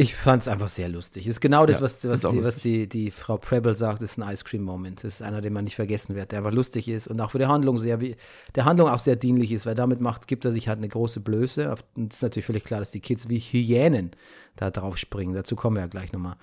[0.00, 1.26] Ich fand es einfach sehr lustig.
[1.26, 4.32] Ist genau das, Ja, was, was, die, was die, die Frau Preble sagt, ist ein
[4.32, 5.04] Ice Cream Moment.
[5.04, 7.38] Das ist einer, den man nicht vergessen wird, der einfach lustig ist und auch für
[7.38, 8.16] die Handlung sehr, wie-
[8.54, 11.20] der Handlung auch sehr dienlich ist, weil damit macht, gibt er sich halt eine große
[11.20, 11.74] Blöße.
[11.96, 14.12] Und es ist natürlich völlig klar, dass die Kids wie Hyänen
[14.56, 15.34] da drauf springen.
[15.34, 16.36] Dazu kommen wir ja gleich nochmal.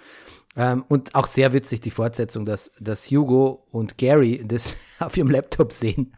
[0.55, 5.31] Ähm, und auch sehr witzig die Fortsetzung, dass, dass Hugo und Gary das auf ihrem
[5.31, 6.13] Laptop sehen.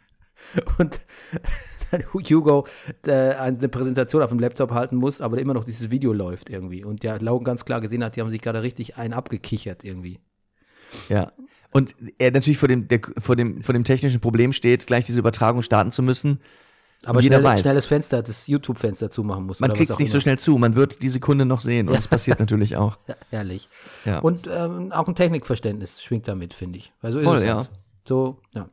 [0.77, 0.99] Und
[2.13, 2.67] Hugo
[3.05, 6.83] äh, eine Präsentation auf dem Laptop halten muss, aber immer noch dieses Video läuft irgendwie.
[6.83, 10.19] Und ja, Logan ganz klar gesehen hat, die haben sich gerade richtig einen abgekichert irgendwie.
[11.07, 11.31] Ja.
[11.71, 15.19] Und er natürlich vor dem, der, vor, dem, vor dem technischen Problem steht, gleich diese
[15.19, 16.39] Übertragung starten zu müssen.
[17.05, 17.61] Aber jeder schnell, weiß.
[17.61, 19.61] schnelles Fenster, das YouTube-Fenster zumachen muss.
[19.61, 20.21] Man kriegt es nicht so immer.
[20.21, 20.57] schnell zu.
[20.57, 21.87] Man wird die Sekunde noch sehen.
[21.87, 22.97] Und das passiert natürlich auch.
[23.07, 23.69] Ja, herrlich.
[24.03, 24.19] Ja.
[24.19, 26.91] Und ähm, auch ein Technikverständnis schwingt damit, finde ich.
[27.01, 27.55] Weil so Voll, ist es ja.
[27.57, 27.69] halt.
[28.05, 28.69] So, ja.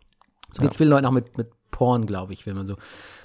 [0.51, 2.77] So geht's vielen Leuten auch mit, mit Porn, glaube ich, wenn man so.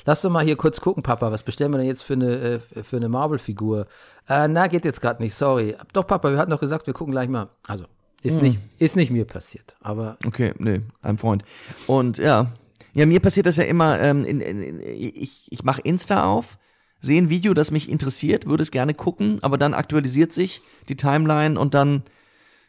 [0.03, 2.83] Lass doch mal hier kurz gucken, Papa, was bestellen wir denn jetzt für eine, äh,
[2.83, 3.87] für eine Marvel-Figur?
[4.27, 5.77] Äh, na, geht jetzt gerade nicht, sorry.
[5.93, 7.47] Doch, Papa, wir hatten doch gesagt, wir gucken gleich mal.
[7.65, 7.85] Also,
[8.21, 8.43] ist, Hm.
[8.43, 11.45] nicht, ist nicht mir passiert, aber Okay, nee, ein Freund.
[11.87, 12.51] Und ja,
[12.93, 16.57] ja, mir passiert das ja immer, ähm, in, in, in, ich, ich mache Insta auf,
[16.99, 20.97] sehe ein Video, das mich interessiert, würde es gerne gucken, aber dann aktualisiert sich die
[20.97, 22.03] Timeline und dann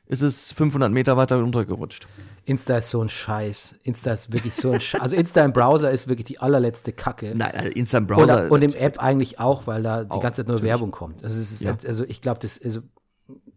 [0.06, 2.06] ist es 500 Meter weiter runtergerutscht.
[2.44, 3.76] Insta ist so ein Scheiß.
[3.84, 5.00] Insta ist wirklich so ein Scheiß.
[5.00, 7.32] Also Insta im Browser ist wirklich die allerletzte Kacke.
[7.36, 8.46] Nein, also Insta im Browser.
[8.46, 10.72] Oder, und im App eigentlich auch, weil da die Auch, ganze Zeit nur natürlich.
[10.72, 11.22] Werbung kommt.
[11.22, 11.76] Also, ist, Ja.
[11.86, 12.80] also ich glaube, das, also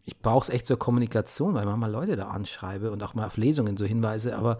[0.04, 3.26] ich brauche es echt zur Kommunikation, weil ich manchmal Leute da anschreibe und auch mal
[3.26, 4.60] auf Lesungen so hinweise, aber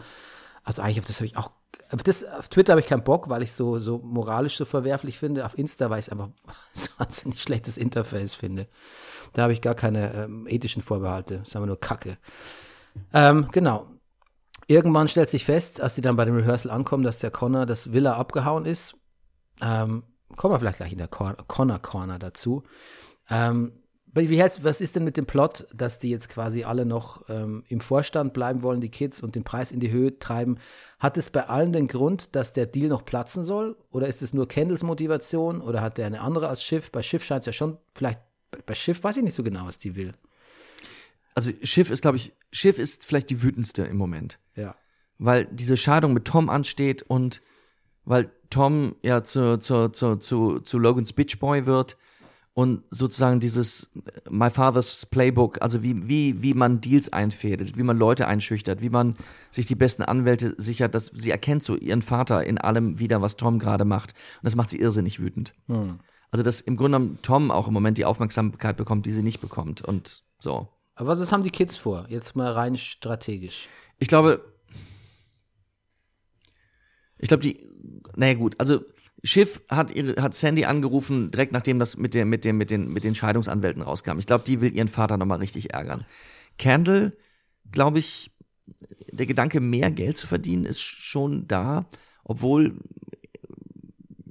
[0.64, 1.52] also eigentlich auf das habe ich auch,
[1.92, 5.20] auf, das, auf Twitter habe ich keinen Bock, weil ich so, so moralisch so verwerflich
[5.20, 5.46] finde.
[5.46, 6.30] Auf Insta, weil ich es einfach
[6.74, 8.68] so ein wahnsinnig schlechtes Interface finde.
[9.36, 11.36] Da habe ich gar keine ähm, ethischen Vorbehalte.
[11.36, 12.18] Ist einfach nur Kacke.
[13.14, 13.86] Ähm, genau.
[14.66, 17.92] Irgendwann stellt sich fest, als die dann bei dem Rehearsal ankommen, dass der Connor das
[17.92, 18.96] Villa abgehauen ist.
[19.62, 20.04] Ähm,
[20.38, 22.64] kommen wir vielleicht gleich in der Connor Corner dazu.
[23.30, 23.74] Ähm,
[24.14, 27.66] wie hältst, was ist denn mit dem Plot, dass die jetzt quasi alle noch ähm,
[27.68, 30.60] im Vorstand bleiben wollen, die Kids, und den Preis in die Höhe treiben?
[30.98, 33.76] Hat es bei allen den Grund, dass der Deal noch platzen soll?
[33.92, 35.60] Oder ist es nur Kendalls Motivation?
[35.60, 36.90] Oder hat der eine andere als Schiff?
[36.94, 38.22] Bei Schiff scheint es ja schon, vielleicht,
[38.66, 40.14] bei Schiff weiß ich nicht so genau, was die will.
[41.34, 44.40] also Schiff ist, glaube ich, Schiff ist vielleicht die wütendste im Moment.
[44.56, 44.76] Ja.
[45.18, 47.42] weil diese Scheidung mit Tom ansteht und
[48.06, 51.98] weil Tom ja zu, zu, zu, zu, zu Logans Bitchboy wird
[52.54, 53.90] und sozusagen dieses
[54.30, 58.90] My Father's Playbook, also wie, wie, wie man Deals einfädelt, wie man Leute einschüchtert, wie
[58.90, 59.18] man
[59.52, 63.36] sich die besten Anwälte sichert, dass sie erkennt so ihren Vater in allem wieder, was
[63.36, 64.14] Tom gerade macht.
[64.14, 65.54] Und das macht sie irrsinnig wütend.
[66.36, 69.40] Also, dass im Grunde genommen Tom auch im Moment die Aufmerksamkeit bekommt, die sie nicht
[69.40, 69.82] bekommt.
[69.82, 70.68] Und so.
[70.96, 72.08] Aber was haben die Kids vor?
[72.10, 73.70] Jetzt mal rein strategisch.
[74.00, 74.44] Ich glaube,
[77.20, 77.66] ich glaube, die,
[78.18, 78.82] naja gut, also
[79.24, 82.92] Schiff hat, ihre, hat Sandy angerufen, direkt nachdem das mit, der, mit, dem, mit, den,
[82.92, 84.20] mit den Scheidungsanwälten rauskam.
[84.20, 86.04] Ich glaube, die will ihren Vater nochmal richtig ärgern.
[86.58, 87.16] Candle,
[87.72, 88.30] glaube ich,
[89.10, 91.86] der Gedanke, mehr Geld zu verdienen, ist schon da,
[92.26, 92.76] obwohl,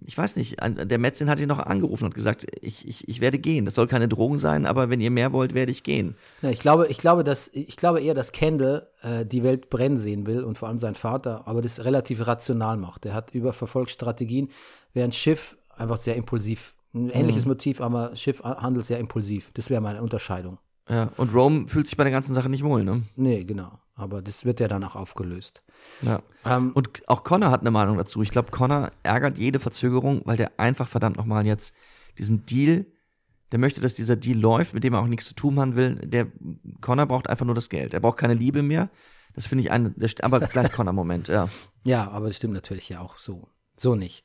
[0.06, 3.38] ich weiß nicht, der Metzin hat ihn noch angerufen und gesagt, ich, ich, ich werde
[3.38, 3.64] gehen.
[3.64, 6.14] Das soll keine Drohung sein, aber wenn ihr mehr wollt, werde ich gehen.
[6.42, 9.98] Ja, ich glaube, ich glaube, dass ich glaube eher, dass Kendall äh, die Welt brennen
[9.98, 13.06] sehen will und vor allem sein Vater, aber das relativ rational macht.
[13.06, 14.50] Er hat überverfolgt Strategien,
[14.92, 16.74] während Schiff einfach sehr impulsiv.
[16.92, 19.50] Ein ähnliches Motiv, aber Schiff handelt sehr impulsiv.
[19.54, 20.58] Das wäre meine Unterscheidung.
[20.88, 23.02] Ja, und Rome fühlt sich bei der ganzen Sache nicht wohl, ne?
[23.16, 23.72] Nee, genau.
[23.96, 25.62] Aber das wird ja dann auch aufgelöst.
[26.02, 26.20] Ja.
[26.44, 28.22] Ähm, Und auch Connor hat eine Meinung dazu.
[28.22, 31.74] Ich glaube, Connor ärgert jede Verzögerung, weil der einfach verdammt nochmal jetzt
[32.18, 32.86] diesen Deal,
[33.52, 35.94] der möchte, dass dieser Deal läuft, mit dem er auch nichts zu tun haben will.
[35.96, 36.26] Der
[36.80, 37.94] Connor braucht einfach nur das Geld.
[37.94, 38.90] Er braucht keine Liebe mehr.
[39.32, 41.48] Das finde ich ein, aber gleich Connor-Moment, ja.
[41.84, 43.48] Ja, aber das stimmt natürlich ja auch so.
[43.76, 44.24] So nicht.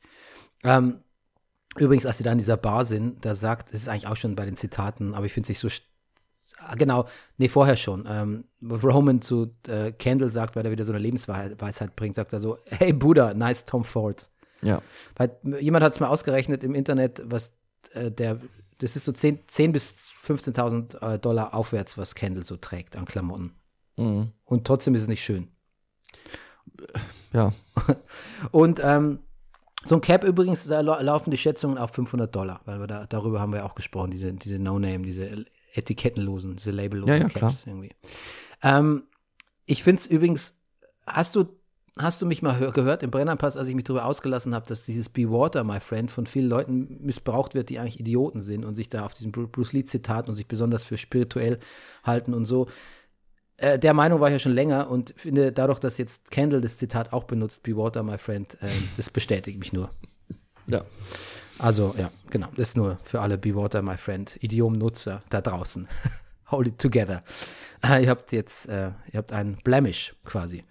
[0.64, 1.00] Ähm,
[1.76, 4.34] übrigens, als sie da in dieser Bar sind, da sagt, das ist eigentlich auch schon
[4.34, 5.82] bei den Zitaten, aber ich finde es nicht so.
[6.58, 7.06] Ah, Genau,
[7.38, 8.06] nee, vorher schon.
[8.08, 12.40] Ähm, Roman zu äh, Kendall sagt, weil er wieder so eine Lebensweisheit bringt, sagt er
[12.40, 14.28] so: Hey Buddha, nice Tom Ford.
[14.62, 14.82] Ja.
[15.16, 17.52] Weil jemand hat es mal ausgerechnet im Internet, was
[17.94, 18.40] äh, der,
[18.78, 23.06] das ist so 10, 10 bis 15.000 äh, Dollar aufwärts, was Kendall so trägt an
[23.06, 23.54] Klamotten.
[23.96, 24.32] Mhm.
[24.44, 25.48] Und trotzdem ist es nicht schön.
[27.32, 27.52] Ja.
[28.50, 29.20] Und ähm,
[29.84, 33.06] so ein Cap übrigens, da lau- laufen die Schätzungen auf 500 Dollar, weil wir da,
[33.06, 37.34] darüber haben wir auch gesprochen, diese, diese No-Name, diese etikettenlosen, diese labellosen Ja, ja, Caps
[37.34, 37.54] klar.
[37.66, 37.90] irgendwie.
[38.62, 39.04] Ähm,
[39.66, 40.54] ich finde es übrigens,
[41.06, 41.44] hast du,
[41.98, 44.84] hast du mich mal hör, gehört im Brennerpass, als ich mich darüber ausgelassen habe, dass
[44.84, 48.74] dieses Be Water, my friend, von vielen Leuten missbraucht wird, die eigentlich Idioten sind und
[48.74, 51.58] sich da auf diesem Bru- Bruce Lee-Zitat und sich besonders für spirituell
[52.04, 52.68] halten und so.
[53.58, 56.78] äh, der Meinung war ich ja schon länger und finde dadurch, dass jetzt Kendall das
[56.78, 59.90] Zitat auch benutzt, Be Water, my friend, äh, das bestätigt mich nur.
[60.66, 60.84] Ja.
[61.60, 62.48] Also, ja, genau.
[62.56, 65.86] Das ist nur für alle Be Water, my friend, Idiom-Nutzer da draußen.
[66.50, 67.22] Hold it together.
[67.84, 70.64] Äh, ihr habt jetzt, äh, ihr habt einen Blemish quasi.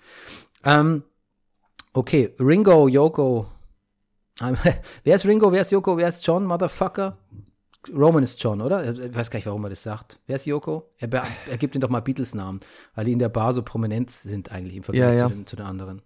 [0.64, 1.04] Ähm,
[1.94, 3.48] okay, Ringo, Yoko.
[4.42, 4.58] Ähm,
[5.04, 7.18] wer ist Ringo, wer ist Yoko, wer ist John, Motherfucker?
[7.96, 8.84] Roman ist John, oder?
[8.92, 10.20] Ich weiß gar nicht, warum er das sagt.
[10.26, 10.92] Wer ist Yoko?
[10.98, 11.10] Er,
[11.48, 12.60] er gibt ihm doch mal Beatles-Namen,
[12.96, 15.28] weil die in der Bar so prominent sind eigentlich im Vergleich Ja, ja.
[15.28, 16.02] Zu, den, zu den anderen.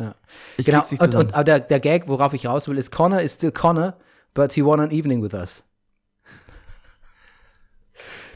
[0.00, 0.14] Ja.
[0.56, 3.20] Ich Genau, nicht und, und aber der, der Gag, worauf ich raus will, ist Connor
[3.20, 3.96] is still Connor,
[4.34, 5.62] but he won an evening with us.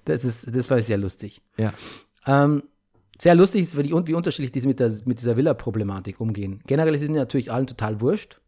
[0.07, 1.40] Das ist, das fand ich sehr lustig.
[1.57, 1.72] ja.
[2.27, 2.64] Ähm,
[3.20, 6.61] sehr lustig ist, wie, wie unterschiedlich die mit, der, mit dieser Villa-Problematik umgehen.
[6.66, 8.40] Generell sind die natürlich allen total wurscht.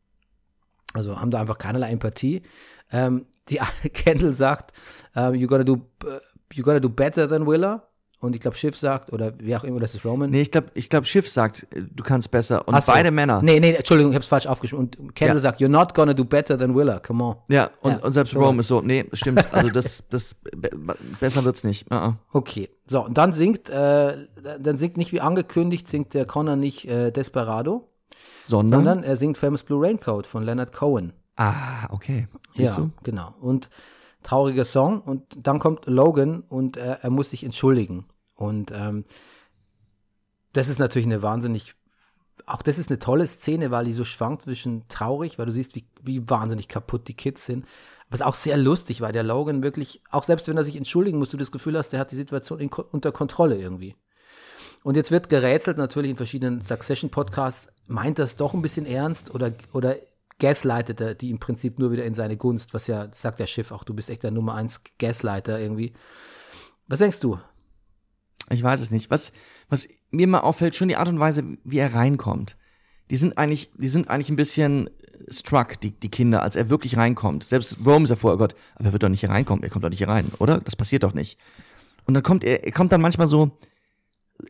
[0.93, 2.43] Also haben da einfach keinerlei Empathie.
[2.91, 3.61] Ähm, die
[3.93, 4.73] Kendall sagt,
[5.15, 5.75] ähm, you gotta do,
[6.05, 6.19] uh,
[6.53, 7.89] you gotta do better than Willa.
[8.27, 10.29] Und ich glaube, Schiff sagt, oder wie auch immer, das ist Roman.
[10.31, 12.67] Nee, ich glaube, ich glaub, Schiff sagt, äh, du kannst besser.
[12.69, 12.93] Und so.
[12.93, 13.41] beide Männer.
[13.43, 14.91] Nee, nee, Entschuldigung, ich habe es falsch aufgeschrieben.
[14.99, 15.41] Und Kendall Ja.
[15.41, 17.37] sagt, you're not gonna do better than Willa, come on.
[17.49, 18.41] Ja, und, Ja, und selbst so.
[18.41, 19.53] Rome ist so, nee, stimmt.
[19.55, 20.71] Also das, das be
[21.21, 21.91] besser wird's nicht.
[21.91, 22.15] Uh -uh.
[22.33, 24.27] Okay, so, und dann singt, äh,
[24.61, 27.89] dann singt nicht wie angekündigt, singt der Connor nicht äh, Desperado,
[28.39, 28.79] Sondern.
[28.85, 31.13] sondern er singt Famous Blue Raincoat von Leonard Cohen.
[31.37, 32.29] ah, okay.
[32.57, 32.91] Siehst ja, du?
[33.03, 33.35] genau.
[33.41, 33.69] Und
[34.23, 35.03] trauriger Song.
[35.03, 38.07] Und dann kommt Logan und er, er muss sich entschuldigen.
[38.37, 39.05] Und ähm,
[40.53, 41.75] das ist natürlich eine wahnsinnig,
[42.47, 45.75] auch das ist eine tolle Szene, weil die so schwankt zwischen traurig, weil du siehst,
[45.75, 47.65] wie, wie wahnsinnig kaputt die Kids sind.
[48.07, 50.77] Aber es ist auch sehr lustig, weil der Logan wirklich, auch selbst wenn er sich
[50.77, 53.97] entschuldigen muss, du das Gefühl hast, der hat die Situation in, unter Kontrolle irgendwie.
[54.85, 59.53] Und jetzt wird gerätselt natürlich in verschiedenen Succession-Podcasts, meint das doch ein bisschen ernst oder,
[59.73, 59.97] oder
[60.39, 63.73] gaslightet er die im Prinzip nur wieder in seine Gunst, was ja, sagt der Schiff
[63.73, 65.95] auch, du bist echt der Nummer eins Gaslighter irgendwie.
[66.87, 67.41] Was denkst du?
[68.51, 69.11] Ich weiß es nicht.
[69.11, 69.33] Was,
[69.69, 72.57] was mir mal auffällt, schon die Art und Weise, wie er reinkommt.
[73.11, 74.91] Die sind eigentlich, die sind eigentlich ein bisschen
[75.31, 77.45] struck, die, die Kinder, als er wirklich reinkommt.
[77.45, 79.85] Selbst Rome sagt vorher, oh Gott, aber er wird doch nicht hier reinkommen, er kommt
[79.85, 80.59] doch nicht hier rein, oder?
[80.61, 81.39] Das passiert doch nicht.
[82.05, 83.51] Und dann kommt er, er kommt dann manchmal so,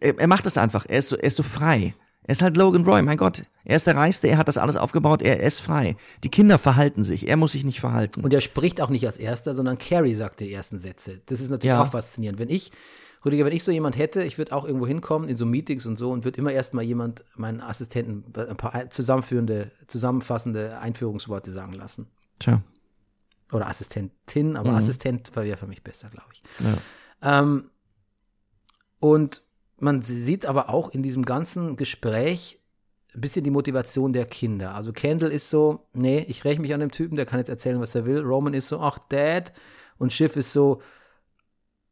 [0.00, 1.94] er, er macht das einfach, er ist so, er ist so frei.
[2.28, 3.44] Er ist halt Logan Roy, mein Gott.
[3.64, 5.94] Er ist der Reichste, er hat das alles aufgebaut, er, er ist frei.
[6.24, 8.24] Die Kinder verhalten sich, er muss sich nicht verhalten.
[8.24, 11.20] Und er spricht auch nicht als erster, sondern Carrie sagt die ersten Sätze.
[11.26, 11.82] Das ist natürlich Ja.
[11.82, 12.40] auch faszinierend.
[12.40, 12.72] Wenn ich,
[13.26, 15.96] Rüdiger, wenn ich so jemand hätte, ich würde auch irgendwo hinkommen in so Meetings und
[15.96, 22.06] so und würde immer erstmal jemand, meinen Assistenten, ein paar zusammenführende, zusammenfassende Einführungsworte sagen lassen.
[22.38, 22.62] Tja.
[23.52, 26.42] Oder Assistentin, aber Assistent wäre für mich besser, glaube ich.
[26.60, 27.40] Ja.
[27.40, 27.70] Ähm,
[28.98, 29.42] und
[29.78, 32.60] man sieht aber auch in diesem ganzen Gespräch
[33.14, 34.74] ein bisschen die Motivation der Kinder.
[34.74, 37.80] Also Kendall ist so, nee, ich räche mich an dem Typen, der kann jetzt erzählen,
[37.80, 38.20] was er will.
[38.20, 39.52] Roman ist so, ach, Dad.
[39.98, 40.82] Und Schiff ist so,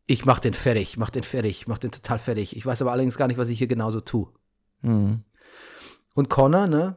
[0.06, 2.56] ich mach den fertig, mach den fertig, mach den total fertig.
[2.56, 4.28] Ich weiß aber allerdings gar nicht, was ich hier genauso tue.
[4.82, 5.20] Mhm.
[6.14, 6.96] Und Connor, ne?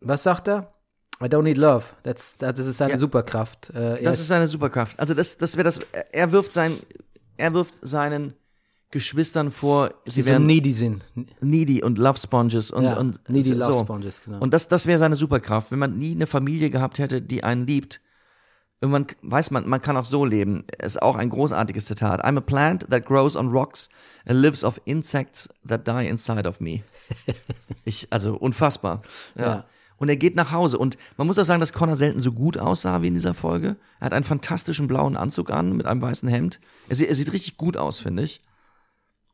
[0.00, 0.74] Was sagt er?
[1.20, 1.84] I don't need love.
[2.04, 2.98] That's, das ist seine Ja.
[2.98, 3.70] Superkraft.
[3.70, 4.98] Äh, Das ist seine Superkraft.
[5.00, 5.80] Also das, das wäre das.
[6.12, 6.76] Er wirft sein,
[7.36, 8.34] er wirft seinen
[8.90, 11.04] Geschwistern vor, sie die so wären needy sind.
[11.40, 13.54] needy und Love Sponges und, Ja, und needy so.
[13.54, 14.38] love sponges, genau.
[14.38, 15.70] Und das, das wäre seine Superkraft.
[15.72, 18.00] Wenn man nie eine Familie gehabt hätte, die einen liebt,
[18.80, 20.64] irgendwann k- weiß man, man kann auch so leben.
[20.82, 22.24] Ist auch ein großartiges Zitat.
[22.24, 23.88] I'm a plant that grows on rocks
[24.26, 26.82] and lives off insects that die inside of me.
[27.84, 29.02] Ich, also unfassbar.
[29.36, 29.42] Ja.
[29.46, 29.64] Ja.
[29.96, 30.78] Und er geht nach Hause.
[30.78, 33.76] Und man muss auch sagen, dass Connor selten so gut aussah wie in dieser Folge.
[33.98, 36.60] Er hat einen fantastischen blauen Anzug an mit einem weißen Hemd.
[36.88, 38.40] Er, sieht- er sieht richtig gut aus, finde ich.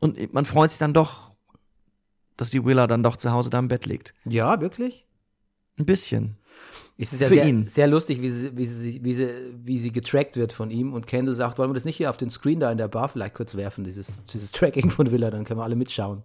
[0.01, 1.33] Und man freut sich dann doch,
[2.37, 4.15] dass die Willa dann doch zu Hause da im Bett liegt.
[4.25, 5.05] ja, wirklich?
[5.79, 6.37] Ein bisschen.
[6.97, 9.29] Es ist ja sehr, sehr lustig, wie sie, wie, sie, wie, sie,
[9.65, 10.93] wie sie getrackt wird von ihm.
[10.93, 13.09] Und Kendall sagt, wollen wir das nicht hier auf den Screen da in der Bar
[13.09, 16.23] vielleicht kurz werfen, dieses, dieses Tracking von Villa, dann können wir alle mitschauen.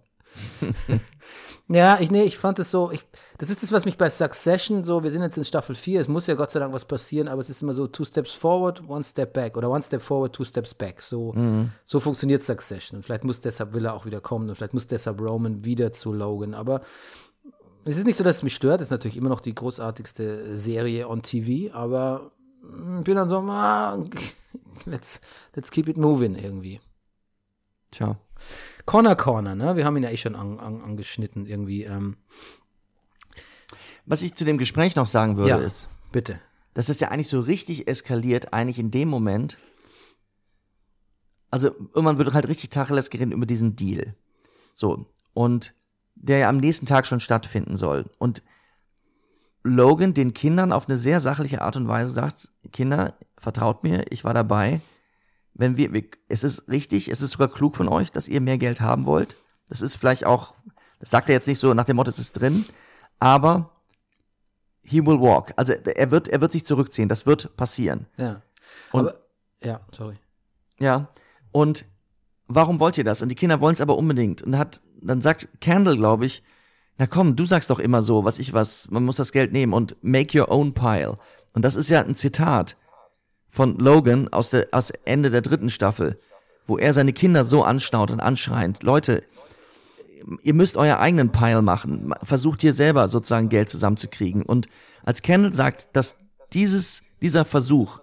[1.68, 3.04] ja, ich, nee, ich fand es so, ich,
[3.38, 6.08] das ist das, was mich bei Succession so, wir sind jetzt in Staffel 4, es
[6.08, 8.88] muss ja Gott sei Dank was passieren, aber es ist immer so two steps forward,
[8.88, 11.02] one step back oder one step forward, two steps back.
[11.02, 11.34] So,
[11.84, 12.98] so funktioniert Succession.
[12.98, 16.12] Und vielleicht muss deshalb Villa auch wieder kommen und vielleicht muss deshalb Roman wieder zu
[16.12, 16.54] Logan.
[16.54, 16.82] Aber
[17.84, 18.80] es ist nicht so, dass es mich stört.
[18.80, 23.38] Es ist natürlich immer noch die großartigste Serie on TV, aber ich bin dann so,
[23.38, 24.04] ah,
[24.84, 25.20] let's,
[25.54, 26.80] let's keep it moving irgendwie.
[27.90, 28.18] Tja.
[28.86, 29.76] Corner Corner, ne?
[29.76, 31.84] Wir haben ihn ja eh schon an, an, angeschnitten irgendwie.
[31.84, 32.16] Ähm,
[34.06, 36.40] Was ich zu dem Gespräch noch sagen würde, ja, ist, bitte.
[36.74, 39.58] dass es ja eigentlich so richtig eskaliert, eigentlich in dem Moment.
[41.50, 44.14] Also irgendwann wird halt richtig Tacheles geredet über diesen Deal.
[44.72, 45.06] So.
[45.34, 45.74] Und
[46.14, 48.10] der ja am nächsten Tag schon stattfinden soll.
[48.18, 48.42] Und
[49.62, 54.24] Logan den Kindern auf eine sehr sachliche Art und Weise sagt, Kinder, vertraut mir, ich
[54.24, 54.80] war dabei.
[55.54, 58.56] Wenn wir, wir es ist richtig, es ist sogar klug von euch, dass ihr mehr
[58.58, 59.36] Geld haben wollt.
[59.68, 60.54] Das ist vielleicht auch,
[60.98, 62.64] das sagt er jetzt nicht so nach dem Motto, es ist drin,
[63.18, 63.70] aber
[64.82, 65.52] he will walk.
[65.56, 67.08] Also er wird, er wird sich zurückziehen.
[67.08, 68.06] Das wird passieren.
[68.16, 68.40] Ja.
[68.92, 69.20] Und- aber,
[69.62, 70.16] ja, sorry.
[70.78, 71.08] Ja.
[71.52, 71.84] Und
[72.48, 73.20] warum wollt ihr das?
[73.20, 74.40] Und die Kinder wollen es aber unbedingt.
[74.42, 76.42] Und hat, dann sagt Candle, glaube ich,
[76.98, 79.72] na komm, du sagst doch immer so, was ich was, man muss das Geld nehmen
[79.72, 81.16] und make your own pile.
[81.54, 82.76] Und das ist ja ein Zitat
[83.48, 86.18] von Logan aus der, aus Ende der dritten Staffel,
[86.66, 88.82] wo er seine Kinder so anschnaut und anschreient.
[88.82, 89.24] Leute,
[90.42, 92.14] ihr müsst euer eigenen Pile machen.
[92.22, 94.42] Versucht hier selber sozusagen Geld zusammenzukriegen.
[94.42, 94.68] Und
[95.02, 96.16] als Kendall sagt, dass
[96.52, 98.00] dieses, dieser Versuch,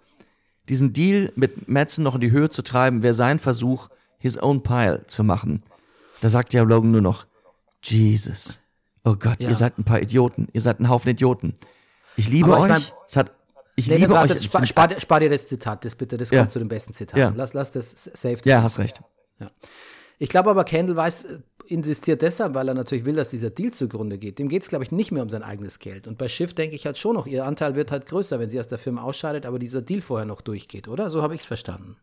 [0.70, 4.64] diesen Deal mit Madsen noch in die Höhe zu treiben, wäre sein Versuch, his own
[4.64, 5.64] pile zu machen.
[6.22, 7.26] Da sagt ja Logan nur noch,
[7.84, 8.60] Jesus.
[9.04, 9.50] Oh Gott, Ja.
[9.50, 10.48] ihr seid ein paar Idioten.
[10.54, 11.54] Ihr seid ein Haufen Idioten.
[12.16, 12.90] Ich liebe Aber ich euch.
[12.90, 13.32] mein- es hat,
[13.76, 14.44] ich Nee, liebe warte, euch.
[14.46, 16.40] Spar, spar, dir- spar dir das Zitat, das bitte, das Ja.
[16.40, 17.20] kommt zu den besten Zitaten.
[17.20, 17.34] Ja.
[17.36, 18.38] Lass, lass das safe.
[18.46, 19.00] ja, hast recht.
[20.20, 23.72] Ich glaube aber, Kendall weiß, äh, insistiert deshalb, weil er natürlich will, dass dieser Deal
[23.72, 24.40] zugrunde geht.
[24.40, 26.08] Dem geht es, glaube ich, nicht mehr um sein eigenes Geld.
[26.08, 28.60] Und bei Schiff denke ich halt schon noch, ihr Anteil wird halt größer, wenn sie
[28.60, 31.12] aus der Firma ausscheidet, aber dieser Deal vorher noch durchgeht, oder?
[31.12, 31.98] So habe ich es verstanden.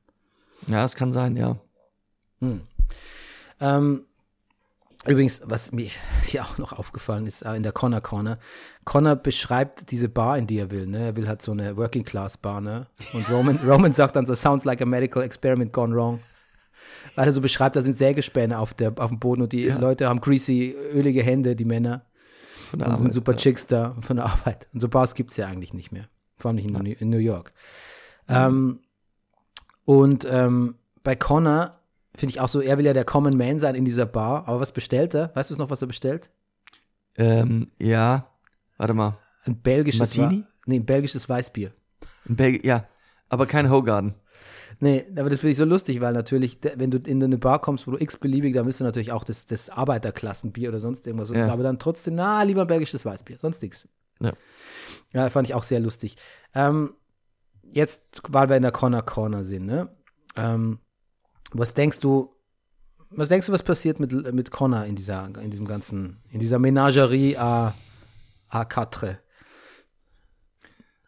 [0.68, 1.56] Ja, es kann sein, ja.
[3.60, 4.06] Ähm,
[5.06, 5.88] übrigens, was mir
[6.24, 8.38] hier auch noch aufgefallen ist, äh, in der Connor Corner,
[8.84, 10.86] Connor beschreibt diese Bar, in die er will.
[10.86, 11.06] Ne?
[11.06, 12.86] Er will halt so eine Working Class Bar, ne?
[13.12, 16.20] Und Roman, Roman sagt dann so, sounds like a medical experiment gone wrong.
[17.14, 20.08] Weil er so beschreibt, da sind Sägespäne auf, der, auf dem Boden und die Leute
[20.08, 22.04] haben greasy, ölige Hände, die Männer.
[22.70, 23.38] Von der Und sind Arbeit, super ja.
[23.38, 24.68] Chicks da von der Arbeit.
[24.72, 26.08] Und so Bars gibt es ja eigentlich nicht mehr.
[26.38, 27.52] Vor allem nicht in, New, in New York.
[28.28, 28.80] Ähm,
[29.84, 31.78] und ähm, bei Connor
[32.16, 34.48] finde ich auch so, er will ja der Common Man sein in dieser Bar.
[34.48, 35.30] Aber was bestellt er?
[35.34, 36.30] Weißt du noch, was er bestellt?
[37.16, 38.30] Ähm, ja.
[38.76, 39.18] Warte mal.
[39.44, 40.42] Ein belgisches Martini?
[40.42, 41.72] Wa- Nee, ein belgisches Weißbier.
[42.26, 42.86] In Belgien, ja.
[43.28, 44.14] Aber kein Hogarden.
[44.80, 47.86] Nee, aber das finde ich so lustig, weil natürlich, wenn du in eine Bar kommst,
[47.86, 51.30] wo du x-beliebig, dann willst du natürlich auch das, das Arbeiterklassenbier oder sonst irgendwas.
[51.30, 51.52] Ja.
[51.52, 53.86] Aber dann trotzdem, na, lieber ein belgisches Weißbier, sonst nichts.
[54.20, 54.32] Ja.
[55.12, 56.16] Ja, fand ich auch sehr lustig.
[56.54, 56.94] Ähm,
[57.62, 59.94] jetzt, weil wir in der Corner Corner sind, ne?
[60.36, 60.78] Ähm,
[61.54, 62.30] was denkst du,
[63.10, 66.58] was denkst du, was passiert mit, mit Connor in dieser, in diesem ganzen, in dieser
[66.58, 67.74] Menagerie à,
[68.48, 69.18] à quatre?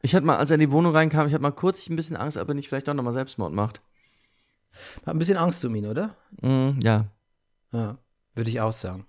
[0.02, 2.16] Ich hatte mal, als er in die Wohnung reinkam, ich hatte mal kurz ein bisschen
[2.16, 3.80] Angst, ob er nicht vielleicht doch nochmal Selbstmord macht.
[5.04, 6.14] Hat ein bisschen Angst um ihn, oder?
[6.42, 7.06] Mm, ja.
[7.72, 7.98] Ja,
[8.34, 9.06] würde ich auch sagen.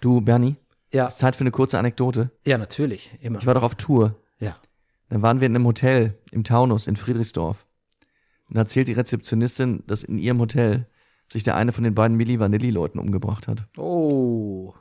[0.00, 0.56] Du, Bernie,
[0.92, 2.30] Ja, ist Zeit für eine kurze Anekdote.
[2.46, 3.38] ja, natürlich, immer.
[3.38, 4.14] Ich war doch auf Tour.
[4.38, 4.56] Ja.
[5.10, 7.66] Dann waren wir in einem Hotel im Taunus in Friedrichsdorf.
[8.48, 10.86] Und erzählt die Rezeptionistin, dass in ihrem Hotel
[11.30, 13.66] sich der eine von den beiden Milli Vanilli-Leuten umgebracht hat.
[13.76, 14.74] Oh.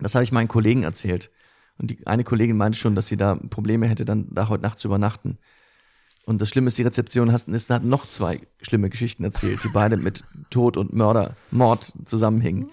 [0.00, 1.30] Das habe ich meinen Kollegen erzählt.
[1.78, 4.78] Und die eine Kollegin meinte schon, dass sie da Probleme hätte, dann da heute Nacht
[4.78, 5.38] zu übernachten.
[6.26, 7.46] Und das Schlimme ist, die Rezeption hat,
[7.82, 12.70] noch zwei schlimme Geschichten erzählt, die beide mit Tod und Mörder, Mord zusammenhingen.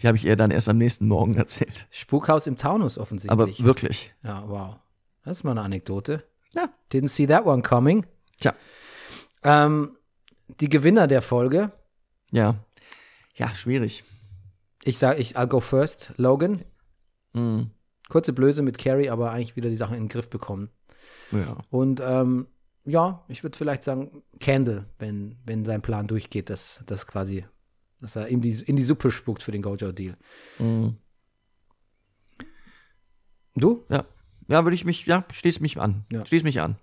[0.00, 1.86] Die habe ich ihr dann erst am nächsten Morgen erzählt.
[1.90, 3.64] Spukhaus im Taunus Aber offensichtlich.
[3.64, 4.14] wirklich.
[4.22, 4.76] ja, wow.
[5.24, 6.24] Das ist mal eine Anekdote.
[6.54, 6.68] Ja.
[6.92, 8.06] Didn't see that one coming.
[8.40, 8.54] Tja,
[9.46, 9.96] Ähm,
[10.60, 11.72] die Gewinner der Folge,
[12.32, 12.56] ja.
[13.34, 14.02] Ja, schwierig.
[14.82, 16.62] ich sage, ich, I'll go first, Logan.
[17.32, 17.70] Mhm.
[18.08, 20.70] Kurze Blöße mit Carrie, aber eigentlich wieder die Sachen in den Griff bekommen.
[21.32, 21.58] Ja.
[21.70, 22.48] Und ähm,
[22.84, 27.44] ja, ich würde vielleicht sagen, Candle, wenn, wenn sein Plan durchgeht, dass das quasi,
[28.00, 30.16] dass er in die, in die Suppe spuckt für den Gojo-Deal.
[30.58, 30.96] Mhm.
[33.54, 33.84] Du?
[33.88, 34.04] Ja.
[34.48, 36.04] Ja, würde ich mich, ja, schließ mich an.
[36.12, 36.24] Ja.
[36.24, 36.76] Schließ mich an.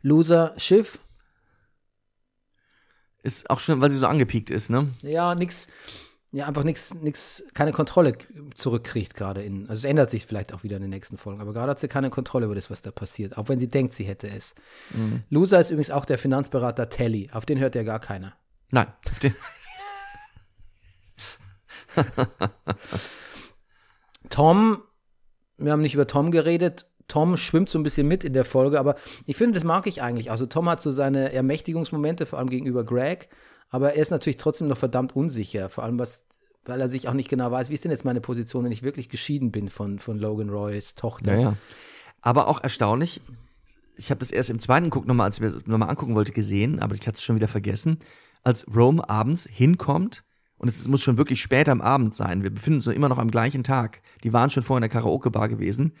[0.00, 0.98] Loser, Schiff?
[3.22, 4.88] Ist auch schon, weil sie so angepiekt ist, ne?
[5.02, 5.66] Ja, nix,
[6.32, 8.16] ja, einfach nix, nix, keine Kontrolle
[8.56, 11.52] zurückkriegt gerade in, also es ändert sich vielleicht auch wieder in den nächsten Folgen, aber
[11.52, 14.04] gerade hat sie keine Kontrolle über das, was da passiert, auch wenn sie denkt, sie
[14.04, 14.54] hätte es.
[15.30, 18.34] Loser ist übrigens auch der Finanzberater Telly, auf den hört ja gar keiner.
[18.70, 18.86] Nein.
[19.08, 19.34] auf den-
[24.30, 24.82] Tom,
[25.58, 26.86] wir haben nicht über Tom geredet.
[27.12, 28.94] Tom schwimmt so ein bisschen mit in der Folge, aber
[29.26, 30.30] ich finde, das mag ich eigentlich.
[30.30, 33.28] Also Tom hat so seine Ermächtigungsmomente, vor allem gegenüber Greg,
[33.68, 36.24] aber er ist natürlich trotzdem noch verdammt unsicher, vor allem was,
[36.64, 38.82] weil er sich auch nicht genau weiß, wie ist denn jetzt meine Position, wenn ich
[38.82, 41.38] wirklich geschieden bin von, von Logan Roys Tochter.
[41.38, 41.56] Ja.
[42.22, 43.20] Aber auch erstaunlich,
[43.98, 46.32] ich habe das erst im zweiten Guck nochmal, als ich mir das nochmal angucken wollte,
[46.32, 47.98] gesehen, aber ich hatte es schon wieder vergessen,
[48.42, 50.24] als Rome abends hinkommt,
[50.56, 53.30] und es muss schon wirklich spät am Abend sein, wir befinden uns immer noch am
[53.30, 55.92] gleichen Tag, die waren schon vorher in der Karaoke-Bar gewesen.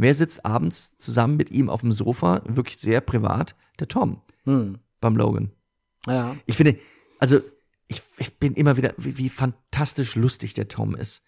[0.00, 3.56] Wer sitzt abends zusammen mit ihm auf dem Sofa, wirklich sehr privat?
[3.80, 4.78] Der Tom Hm.
[5.00, 5.50] beim Logan.
[6.06, 6.36] Ja.
[6.46, 6.78] Ich finde,
[7.18, 7.40] also
[7.88, 11.22] ich, ich bin immer wieder, wie, wie fantastisch lustig der Tom ist.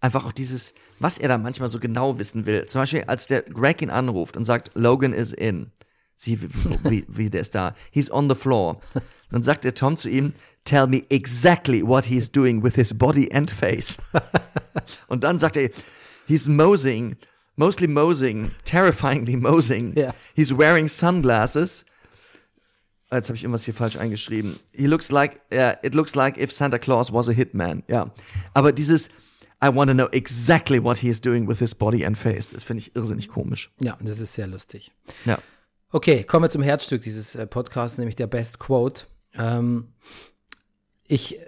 [0.00, 2.66] Einfach auch dieses, was er da manchmal so genau wissen will.
[2.66, 5.72] Zum Beispiel, als der Greg ihn anruft und sagt, Logan is in,
[6.14, 6.38] Sie,
[6.84, 7.74] wie, wie, der ist da.
[7.90, 8.78] He's on the floor.
[9.30, 13.32] Dann sagt der Tom zu ihm, tell me exactly what he's doing with his body
[13.32, 13.96] and face.
[15.08, 15.70] Und dann sagt er,
[16.26, 17.16] he's mosing,
[17.60, 19.94] mostly mosing, terrifyingly mosing.
[19.96, 20.14] Ja.
[20.34, 21.84] He's wearing sunglasses.
[23.10, 24.58] Ah, Jetzt habe ich irgendwas hier falsch eingeschrieben.
[24.72, 27.82] He looks like, yeah, it looks like if Santa Claus was a hitman.
[27.88, 28.10] Ja.
[28.54, 29.10] Aber dieses,
[29.62, 32.64] I want to know exactly what he is doing with his body and face, das
[32.64, 33.70] finde ich irrsinnig komisch.
[33.80, 34.90] Ja, das ist sehr lustig.
[35.26, 35.38] Ja.
[35.92, 39.04] Okay, kommen wir zum Herzstück dieses äh, Podcasts, nämlich der Best Quote.
[39.34, 39.88] Ähm,
[41.06, 41.38] ich,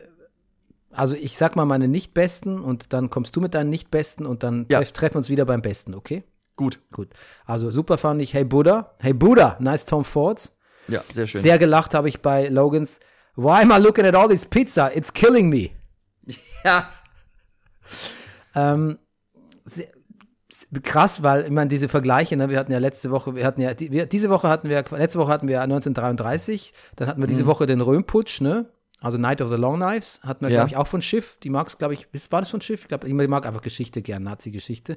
[0.92, 4.66] also ich sag mal meine Nicht-Besten und dann kommst du mit deinen Nicht-Besten und dann
[4.70, 4.78] Ja.
[4.78, 6.24] treff, treffen wir uns wieder beim Besten, okay?
[6.56, 6.78] Gut.
[6.92, 7.08] Gut.
[7.46, 8.94] Also super fand ich Hey Buddha.
[9.00, 10.56] Hey Buddha, nice Tom Fords.
[10.88, 11.40] Ja, sehr schön.
[11.40, 13.00] Sehr gelacht habe ich bei Logans.
[13.36, 14.94] Why am I looking at all this pizza?
[14.94, 15.70] It's killing me.
[16.64, 16.88] ja.
[18.54, 18.98] Ähm,
[19.64, 19.86] sehr,
[20.82, 23.74] krass, weil ich meine, diese Vergleiche, ne, wir hatten ja letzte Woche, wir hatten ja,
[23.74, 27.30] die, wir, diese Woche hatten wir, letzte Woche hatten wir 1933, dann hatten wir Mhm.
[27.32, 28.66] diese Woche den Röhmputsch, ne?
[29.02, 30.60] Also Night of the Long Knives, hatten wir, Ja.
[30.60, 31.36] glaube ich, auch von Schiff.
[31.42, 32.82] Die mag es, glaube ich, war das von Schiff?
[32.82, 34.96] Ich glaube, die mag einfach Geschichte gern, Nazi-Geschichte.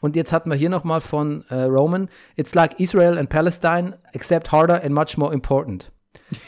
[0.00, 4.50] Und jetzt hatten wir hier nochmal von äh, Roman, It's like Israel and Palestine, except
[4.50, 5.92] harder and much more important.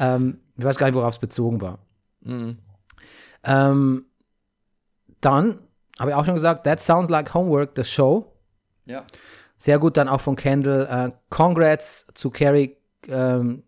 [0.00, 1.78] ähm, ich weiß gar nicht, worauf es bezogen war.
[2.20, 2.58] Mhm.
[3.44, 4.06] Ähm,
[5.20, 5.60] dann
[5.98, 8.32] habe ich auch schon gesagt, That Sounds Like Homework, the Show.
[8.84, 9.04] Ja.
[9.58, 10.86] Sehr gut dann auch von Kendall.
[10.90, 12.76] Äh, Congrats zu Carrie,
[13.08, 13.62] ähm,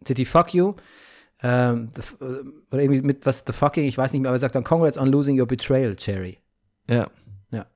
[0.00, 0.74] Did he fuck you?
[1.42, 1.90] Ähm,
[2.20, 2.24] äh,
[2.72, 4.98] oder irgendwie mit was, the fucking, ich weiß nicht mehr, aber er sagt dann Congrats
[4.98, 6.38] on losing your betrayal, Cherry.
[6.88, 7.08] Ja.
[7.50, 7.66] Ja.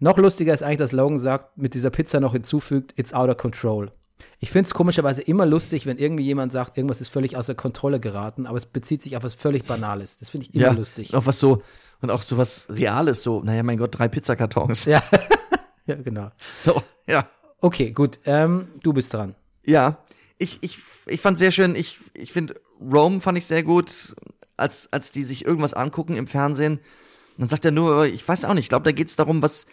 [0.00, 3.36] Noch lustiger ist eigentlich, dass Logan sagt, mit dieser Pizza noch hinzufügt, it's out of
[3.36, 3.92] control.
[4.38, 8.00] Ich finde es komischerweise immer lustig, wenn irgendwie jemand sagt, irgendwas ist völlig außer Kontrolle
[8.00, 10.16] geraten, aber es bezieht sich auf was völlig Banales.
[10.18, 10.72] Das finde ich immer ja.
[10.72, 11.14] lustig.
[11.14, 11.62] Auch was so,
[12.00, 14.86] und auch so was Reales, so, naja, mein Gott, drei Pizzakartons.
[14.86, 15.02] Ja.
[15.86, 16.30] ja, genau.
[16.56, 17.28] So, ja.
[17.60, 18.18] Okay, gut.
[18.24, 19.34] Ähm, du bist dran.
[19.64, 19.98] Ja.
[20.38, 24.14] Ich, ich, ich fand sehr schön, ich, ich finde, Rome fand ich sehr gut,
[24.56, 26.80] als, als die sich irgendwas angucken im Fernsehen.
[27.38, 29.66] Dann sagt er nur, ich weiß auch nicht, ich glaube, da geht es darum, was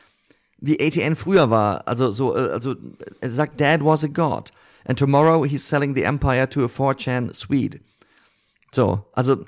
[0.58, 1.88] die ATN früher war.
[1.88, 2.76] Also so, äh, also
[3.22, 4.52] er sagt, Dad was a god.
[4.86, 7.80] And tomorrow he's selling the empire to a 4chan Swede.
[8.72, 9.46] So, also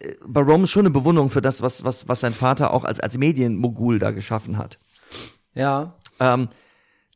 [0.00, 2.84] äh, bei Rome ist schon eine Bewunderung für das, was, was, was sein Vater auch
[2.84, 4.78] als, als Medienmogul da geschaffen hat.
[5.54, 5.94] Ja.
[6.20, 6.48] Ähm,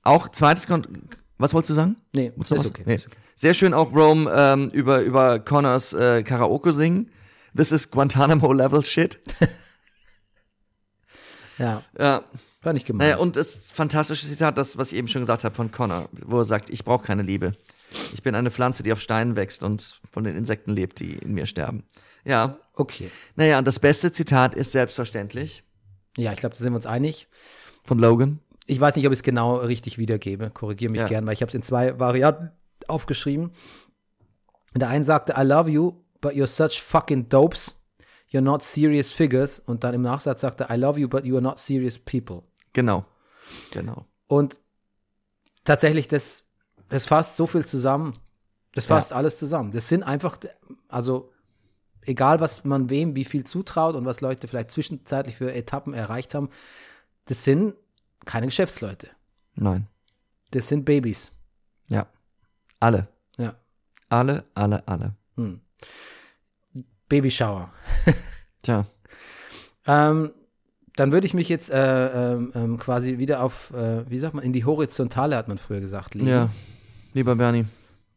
[0.03, 0.87] auch zweites Kon
[1.39, 1.97] Was wolltest du sagen?
[2.13, 2.97] Nee, du ist okay, Nee.
[2.97, 3.17] ist okay.
[3.37, 7.11] Sehr schön auch Rome ähm, über, über Connors äh, Karaoke singen.
[7.57, 9.19] This is Guantanamo Level Shit.
[11.59, 12.23] Ja, Ja.
[12.63, 13.07] war nicht gemein.
[13.09, 16.39] Naja, und das fantastische Zitat, das, was ich eben schon gesagt habe von Connor, wo
[16.39, 17.53] er sagt, ich brauche keine Liebe.
[18.13, 21.33] Ich bin eine Pflanze, die auf Steinen wächst und von den Insekten lebt, die in
[21.35, 21.85] mir sterben.
[22.25, 23.11] Ja, okay.
[23.37, 25.63] naja, und das beste Zitat ist selbstverständlich
[26.17, 27.27] Ja, ich glaube, da sind wir uns einig.
[27.85, 28.41] von Logan.
[28.71, 30.51] Ich weiß nicht, ob ich es genau richtig wiedergebe.
[30.51, 31.07] Korrigiere mich Ja.
[31.07, 32.51] gern, weil ich habe es in zwei Varianten
[32.87, 33.51] aufgeschrieben.
[34.75, 37.81] Und der eine sagte, I love you, but you're such fucking dopes.
[38.31, 39.59] You're not serious figures.
[39.59, 42.43] Und dann im Nachsatz sagte, I love you, but you are not serious people.
[42.75, 43.07] Genau.
[43.71, 44.05] Genau.
[44.27, 44.61] Und
[45.65, 46.45] tatsächlich, das,
[46.91, 48.13] das fasst so viel zusammen.
[48.75, 48.97] Das Ja.
[48.97, 49.73] fasst alles zusammen.
[49.73, 50.37] Das sind einfach,
[50.89, 51.33] also
[52.03, 56.35] egal, was man wem wie viel zutraut und was Leute vielleicht zwischenzeitlich für Etappen erreicht
[56.35, 56.51] haben,
[57.25, 57.75] das sind
[58.25, 59.09] keine Geschäftsleute.
[59.55, 59.87] Nein.
[60.51, 61.33] Das sind Babys.
[61.89, 62.07] Ja.
[62.81, 63.09] Alle.
[63.37, 63.55] Ja.
[64.09, 65.15] Alle, alle, alle.
[65.37, 65.61] Hm.
[67.09, 67.73] Babyshower.
[68.63, 68.87] Tja.
[69.87, 70.33] Ähm,
[70.97, 74.45] dann würde ich mich jetzt äh, ähm, ähm, quasi wieder auf, äh, wie sagt man,
[74.45, 76.29] in die Horizontale, hat man früher gesagt, legen.
[76.29, 76.51] Ja.
[77.15, 77.67] Lieber Bernie.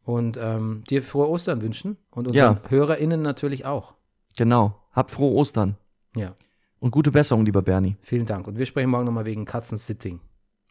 [0.03, 1.97] Und ähm, dir frohe Ostern wünschen.
[2.09, 2.69] Und unseren Ja.
[2.69, 3.93] HörerInnen natürlich auch.
[4.35, 4.75] Genau.
[4.93, 5.77] Habt frohe Ostern.
[6.15, 6.33] Ja,
[6.81, 7.95] Und gute Besserung, lieber Bernie.
[8.01, 8.47] vielen Dank.
[8.47, 10.19] Und wir sprechen morgen nochmal wegen Katzensitting.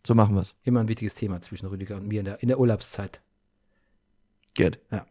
[0.05, 0.57] So machen wir's.
[0.65, 3.23] Immer ein wichtiges Thema zwischen Rüdiger und mir in der, in der Urlaubszeit.
[4.57, 4.81] Good.
[4.91, 5.07] Ja.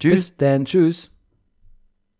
[0.00, 0.30] Tschüss.
[0.30, 0.64] Bis dann.
[0.64, 1.11] Tschüss.